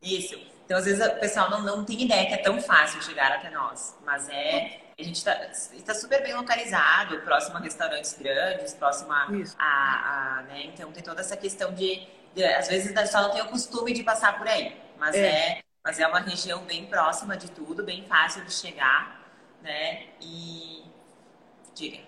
[0.00, 0.36] Isso.
[0.64, 3.50] Então, às vezes, o pessoal não, não tem ideia que é tão fácil chegar até
[3.50, 3.98] nós.
[4.04, 4.83] Mas é.
[4.98, 5.34] A gente está
[5.84, 9.26] tá super bem localizado, próximo a restaurantes grandes, próximo a.
[9.58, 10.64] a, a né?
[10.66, 12.06] Então, tem toda essa questão de
[12.42, 15.58] às vezes a pessoa não tem o costume de passar por aí, mas é.
[15.58, 15.62] é.
[15.84, 19.20] mas é uma região bem próxima de tudo, bem fácil de chegar,
[19.62, 20.08] né?
[20.20, 20.82] E
[21.74, 21.98] diga.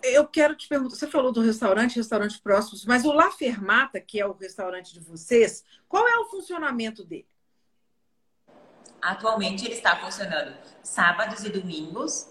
[0.00, 4.20] Eu quero te perguntar, você falou do restaurante, restaurantes próximos, mas o La Fermata, que
[4.20, 7.26] é o restaurante de vocês, qual é o funcionamento dele?
[9.00, 12.28] Atualmente ele está funcionando sábados e domingos,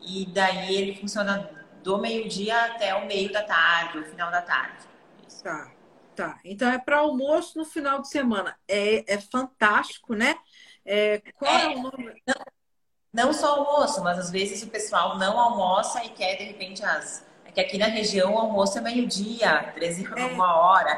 [0.00, 1.50] e daí ele funciona
[1.82, 4.84] do meio-dia até o meio da tarde, o final da tarde.
[5.26, 5.42] Isso.
[5.42, 5.72] Tá.
[6.16, 8.58] Tá, então é para almoço no final de semana.
[8.66, 10.34] É, é fantástico, né?
[10.82, 12.22] É, qual é, é o nome?
[12.26, 12.34] Não,
[13.12, 17.22] não, só almoço, mas às vezes o pessoal não almoça e quer, de repente, as.
[17.56, 20.24] É que aqui na região o almoço é meio-dia, 13 é.
[20.26, 20.90] uma hora.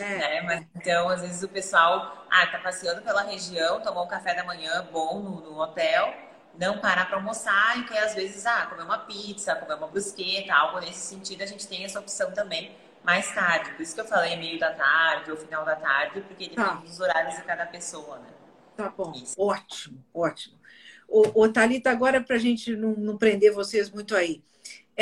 [0.00, 0.02] É.
[0.18, 0.42] né?
[0.42, 4.42] mas, então, às vezes o pessoal ah, tá passeando pela região, tomou um café da
[4.42, 6.12] manhã bom no, no hotel,
[6.58, 10.52] não parar para almoçar e quer, às vezes, ah, comer uma pizza, comer uma brusqueta,
[10.52, 12.74] algo nesse sentido, a gente tem essa opção também
[13.04, 13.70] mais tarde.
[13.70, 16.74] Por isso que eu falei meio da tarde ou final da tarde, porque depende tá.
[16.74, 18.28] dos horários de cada pessoa, né?
[18.76, 19.12] Tá bom.
[19.14, 19.40] Isso.
[19.40, 20.58] Ótimo, ótimo.
[21.06, 24.42] O, o Thalita, agora para a gente não, não prender vocês muito aí.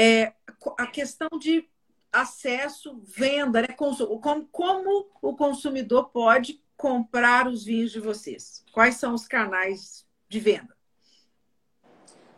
[0.00, 0.32] É,
[0.78, 1.68] a questão de
[2.12, 3.68] acesso, venda, né?
[3.76, 8.64] Como, como o consumidor pode comprar os vinhos de vocês?
[8.70, 10.72] Quais são os canais de venda?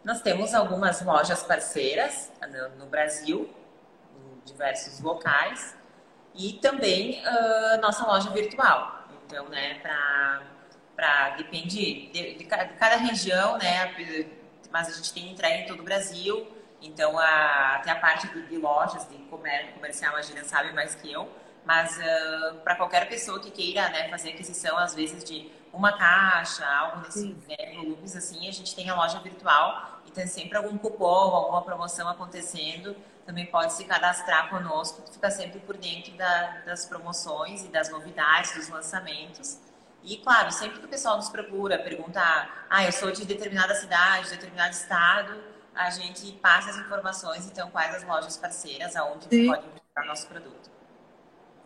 [0.03, 3.55] Nós temos algumas lojas parceiras no, no Brasil,
[4.47, 5.77] diversos locais
[6.35, 9.07] e também uh, nossa loja virtual.
[9.27, 9.79] Então, né,
[10.97, 13.95] para depende de, de, cada região, né,
[14.71, 16.59] mas a gente tem entrega em todo o Brasil.
[16.81, 20.95] Então, a, até a parte de, de lojas, de comércio comercial, a Gina sabe mais
[20.95, 21.29] que eu.
[21.65, 26.67] Mas uh, para qualquer pessoa que queira né, fazer aquisição, às vezes, de uma caixa,
[26.67, 30.77] algo nesse né, volumes assim, a gente tem a loja virtual e tem sempre algum
[30.79, 32.97] cupom, alguma promoção acontecendo
[33.31, 38.55] também pode se cadastrar conosco, fica sempre por dentro da, das promoções e das novidades,
[38.57, 39.59] dos lançamentos.
[40.03, 42.21] E, claro, sempre que o pessoal nos procura, pergunta,
[42.69, 45.41] ah, eu sou de determinada cidade, de determinado estado,
[45.75, 49.47] a gente passa as informações, então, quais as lojas parceiras, aonde Sim.
[49.47, 50.71] pode encontrar nosso produto.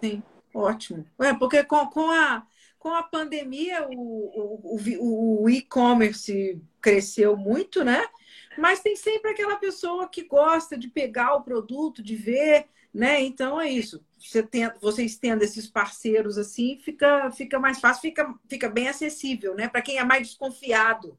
[0.02, 0.22] Sim,
[0.55, 1.06] ótimo.
[1.20, 2.47] É, porque com, com, a,
[2.78, 8.05] com a pandemia, o, o, o e-commerce cresceu muito, né?
[8.56, 13.20] Mas tem sempre aquela pessoa que gosta de pegar o produto, de ver, né?
[13.20, 14.05] Então é isso.
[14.18, 19.55] Você tem, vocês tendo esses parceiros assim, fica, fica mais fácil, fica, fica bem acessível,
[19.55, 19.68] né?
[19.68, 21.18] Para quem é mais desconfiado.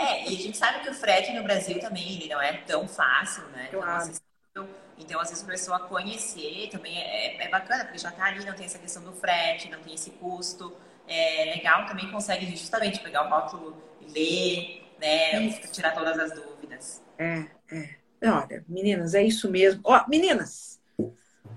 [0.00, 2.88] É, e a gente sabe que o frete no Brasil também ele não é tão
[2.88, 3.68] fácil, né?
[3.70, 4.10] Claro.
[4.50, 8.44] Então, então, às vezes, a pessoa conhecer também é, é bacana, porque já está ali,
[8.44, 10.74] não tem essa questão do frete, não tem esse custo.
[11.06, 15.50] É legal também consegue justamente pegar o rótulo e ler, né?
[15.70, 17.02] Tirar todas as dúvidas.
[17.18, 17.96] É, é.
[18.22, 19.80] Olha, meninas, é isso mesmo.
[19.84, 20.80] Ó, meninas,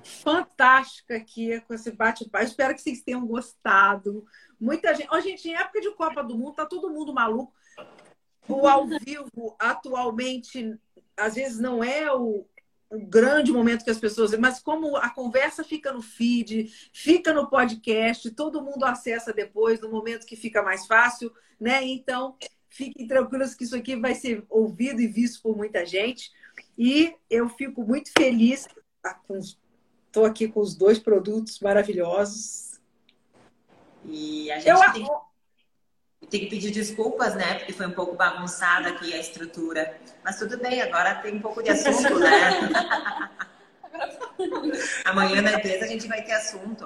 [0.04, 2.44] fantástica aqui com esse bate-papo.
[2.44, 4.26] Espero que vocês tenham gostado.
[4.60, 5.08] Muita gente.
[5.12, 7.54] Ó, gente, em época de Copa do Mundo, tá todo mundo maluco.
[8.48, 10.78] O ao vivo, atualmente,
[11.16, 12.46] às vezes não é o,
[12.90, 14.38] o grande momento que as pessoas.
[14.38, 19.90] Mas como a conversa fica no feed, fica no podcast, todo mundo acessa depois, no
[19.90, 21.84] momento que fica mais fácil, né?
[21.84, 22.36] Então,
[22.74, 26.32] Fiquem tranquilos que isso aqui vai ser ouvido e visto por muita gente.
[26.76, 28.68] E eu fico muito feliz.
[30.08, 32.82] Estou aqui com os dois produtos maravilhosos.
[34.04, 34.92] E a gente eu...
[34.92, 35.08] tem,
[36.30, 37.56] tem que pedir desculpas, né?
[37.56, 39.98] Porque foi um pouco bagunçada aqui a estrutura.
[40.24, 42.80] Mas tudo bem, agora tem um pouco de assunto, né?
[45.06, 46.86] Amanhã na empresa a gente vai ter assunto.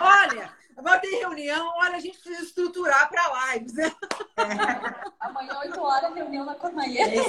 [0.00, 3.92] Olha, agora tem reunião olha, a gente precisa estruturar para lives, né?
[4.36, 5.10] É.
[5.20, 7.22] Amanhã, 8 horas, reunião na Cormaieira.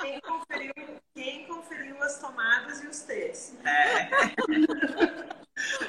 [0.00, 0.72] Quem conferiu,
[1.14, 3.54] quem conferiu as tomadas e os T's.
[3.64, 4.10] É.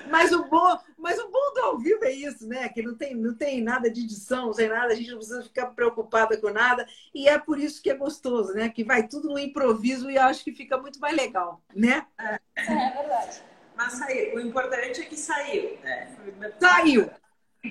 [0.09, 2.67] Mas o bom, mas o bom do ao vivo é isso, né?
[2.69, 5.43] Que não tem, não tem nada de edição, não tem nada, a gente não precisa
[5.43, 6.85] ficar preocupada com nada.
[7.13, 8.69] E é por isso que é gostoso, né?
[8.69, 12.05] Que vai tudo no improviso e acho que fica muito mais legal, né?
[12.19, 13.50] É, é verdade.
[13.81, 14.35] Mas saiu.
[14.35, 15.79] O importante é que saiu.
[15.81, 16.15] Né?
[16.59, 17.11] Saiu!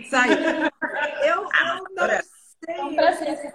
[0.09, 0.39] Saiu.
[1.25, 2.75] Eu, ah, eu não sei.
[2.75, 3.55] É um prazer.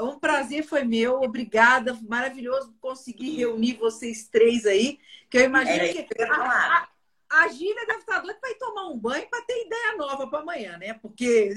[0.00, 4.98] Um prazer foi meu, obrigada, maravilhoso conseguir reunir vocês três aí,
[5.30, 6.88] que eu imagino que, que a,
[7.30, 10.40] a Gília deve estar doida para ir tomar um banho para ter ideia nova para
[10.40, 10.94] amanhã, né?
[10.94, 11.54] Porque.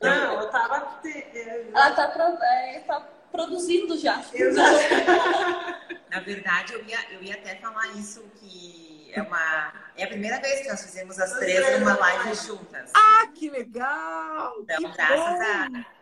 [0.00, 1.00] Não, eu tava.
[1.04, 2.04] Ela está
[2.44, 3.00] é, tá
[3.30, 4.22] produzindo já.
[6.10, 9.72] Na verdade, eu ia, eu ia até falar isso que é uma.
[9.96, 12.90] É a primeira vez que nós fizemos as três numa live juntas.
[12.94, 14.54] Ah, que legal!
[14.60, 15.78] Então, que graças bom.
[15.78, 15.98] a.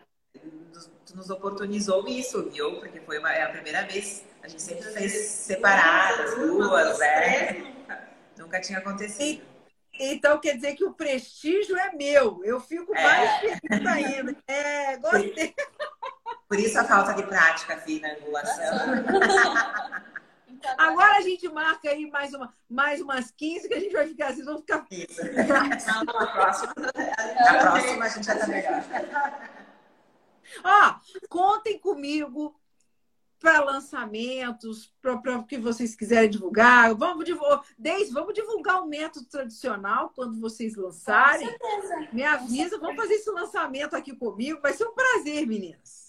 [1.05, 2.79] Tu nos oportunizou isso, viu?
[2.79, 4.25] Porque foi uma, é a primeira vez.
[4.43, 7.73] A gente sempre fez separadas, duas, né?
[8.37, 9.41] Nunca tinha acontecido.
[9.99, 12.41] Então quer dizer que o prestígio é meu.
[12.43, 13.03] Eu fico é.
[13.03, 14.37] mais feliz ainda.
[14.47, 15.55] É, gostei.
[16.47, 18.63] Por isso a falta de prática, filho, na angulação.
[20.77, 24.29] Agora a gente marca aí mais, uma, mais umas 15 que a gente vai ficar
[24.29, 24.85] assim, vamos ficar.
[24.89, 25.21] Isso.
[25.87, 28.83] Não, na próxima, na próxima a gente já tá melhor.
[30.63, 30.95] Ó,
[31.29, 32.59] contem comigo
[33.39, 36.95] para lançamentos, para o que vocês quiserem divulgar.
[36.95, 41.47] Vamos divulgar, desde, vamos divulgar o método tradicional quando vocês lançarem.
[41.47, 42.09] Com certeza.
[42.11, 44.61] Me avisa, vamos fazer esse lançamento aqui comigo.
[44.61, 46.06] Vai ser um prazer, meninas.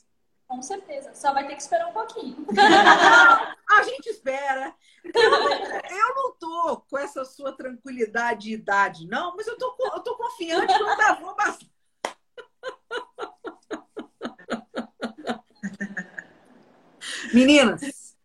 [0.48, 1.14] Com certeza.
[1.14, 2.46] Só vai ter que esperar um pouquinho.
[3.68, 4.74] A gente espera.
[5.04, 10.16] Eu, não tô com essa sua tranquilidade de idade, não, mas eu tô, eu tô
[10.16, 11.70] confiante que eu ainda vou bastante.
[17.34, 18.16] Meninas,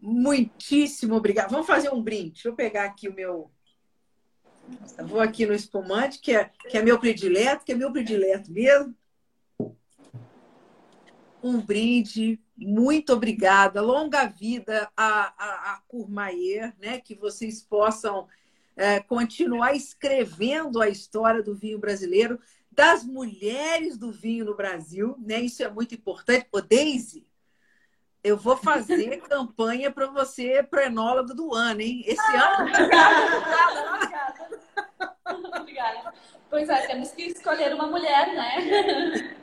[0.00, 1.50] muitíssimo obrigada.
[1.50, 2.32] Vamos fazer um brinde.
[2.32, 3.50] Deixa eu pegar aqui o meu.
[4.96, 8.50] Eu vou aqui no espumante, que é, que é meu predileto, que é meu predileto
[8.50, 8.96] mesmo.
[11.46, 13.80] Um brinde, muito obrigada.
[13.80, 17.00] Longa vida a, a, a Courmayeur, né?
[17.00, 18.26] Que vocês possam
[18.76, 25.40] é, continuar escrevendo a história do vinho brasileiro, das mulheres do vinho no Brasil, né?
[25.40, 26.48] Isso é muito importante.
[26.50, 27.24] Ô, Daisy,
[28.24, 32.02] eu vou fazer campanha para você, prenólogo do ano, hein?
[32.08, 32.70] Esse ah, ano.
[32.70, 35.60] Obrigada, obrigada.
[35.60, 36.14] obrigada.
[36.50, 39.36] Pois é, temos que escolher uma mulher, né?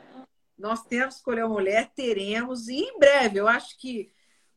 [0.56, 4.12] Nós temos que escolher uma mulher, teremos, e em breve, eu acho que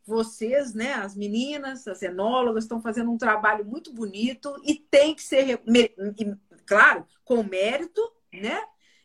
[0.05, 5.21] vocês, né, as meninas, as enólogas, estão fazendo um trabalho muito bonito e tem que
[5.21, 5.61] ser,
[6.65, 8.01] claro, com mérito,
[8.31, 8.61] né?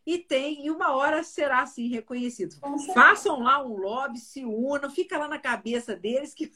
[0.06, 2.54] e tem, e uma hora será assim reconhecido.
[2.92, 6.50] Façam lá um lobby, se unam, fica lá na cabeça deles que.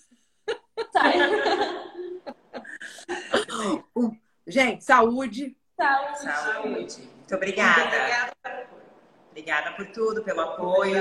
[4.46, 5.56] Gente, saúde.
[5.76, 6.18] Saúde.
[6.20, 7.08] Saúde.
[7.16, 7.84] Muito obrigada.
[7.84, 8.75] Obrigada
[9.76, 10.96] por tudo, pelo apoio,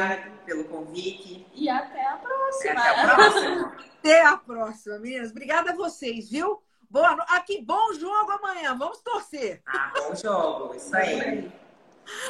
[0.46, 1.46] pelo convite.
[1.54, 2.82] E até a próxima.
[2.82, 3.78] Até a próxima.
[4.00, 5.32] até a próxima, meninas.
[5.32, 6.62] Obrigada a vocês, viu?
[6.90, 7.24] Boa no...
[7.30, 8.76] Aqui, bom jogo amanhã.
[8.78, 9.62] Vamos torcer.
[9.66, 10.76] Ah, bom jogo.
[10.76, 11.52] Isso aí.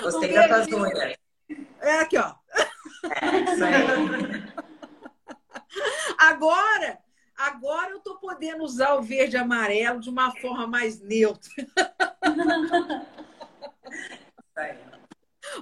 [0.02, 1.18] Gostei um das tuas unhas.
[1.82, 2.34] É aqui, ó.
[3.22, 4.56] É, isso aí.
[6.18, 7.00] Agora,
[7.38, 11.52] agora eu tô podendo usar o verde e amarelo de uma forma mais neutra.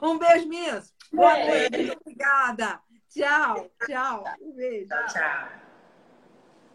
[0.01, 0.89] Um beijo, mesmo.
[1.11, 1.91] Boa noite.
[1.91, 2.81] Obrigada.
[3.09, 4.23] Tchau, tchau.
[4.41, 4.87] Um beijo.
[4.89, 5.62] Tchau, tchau.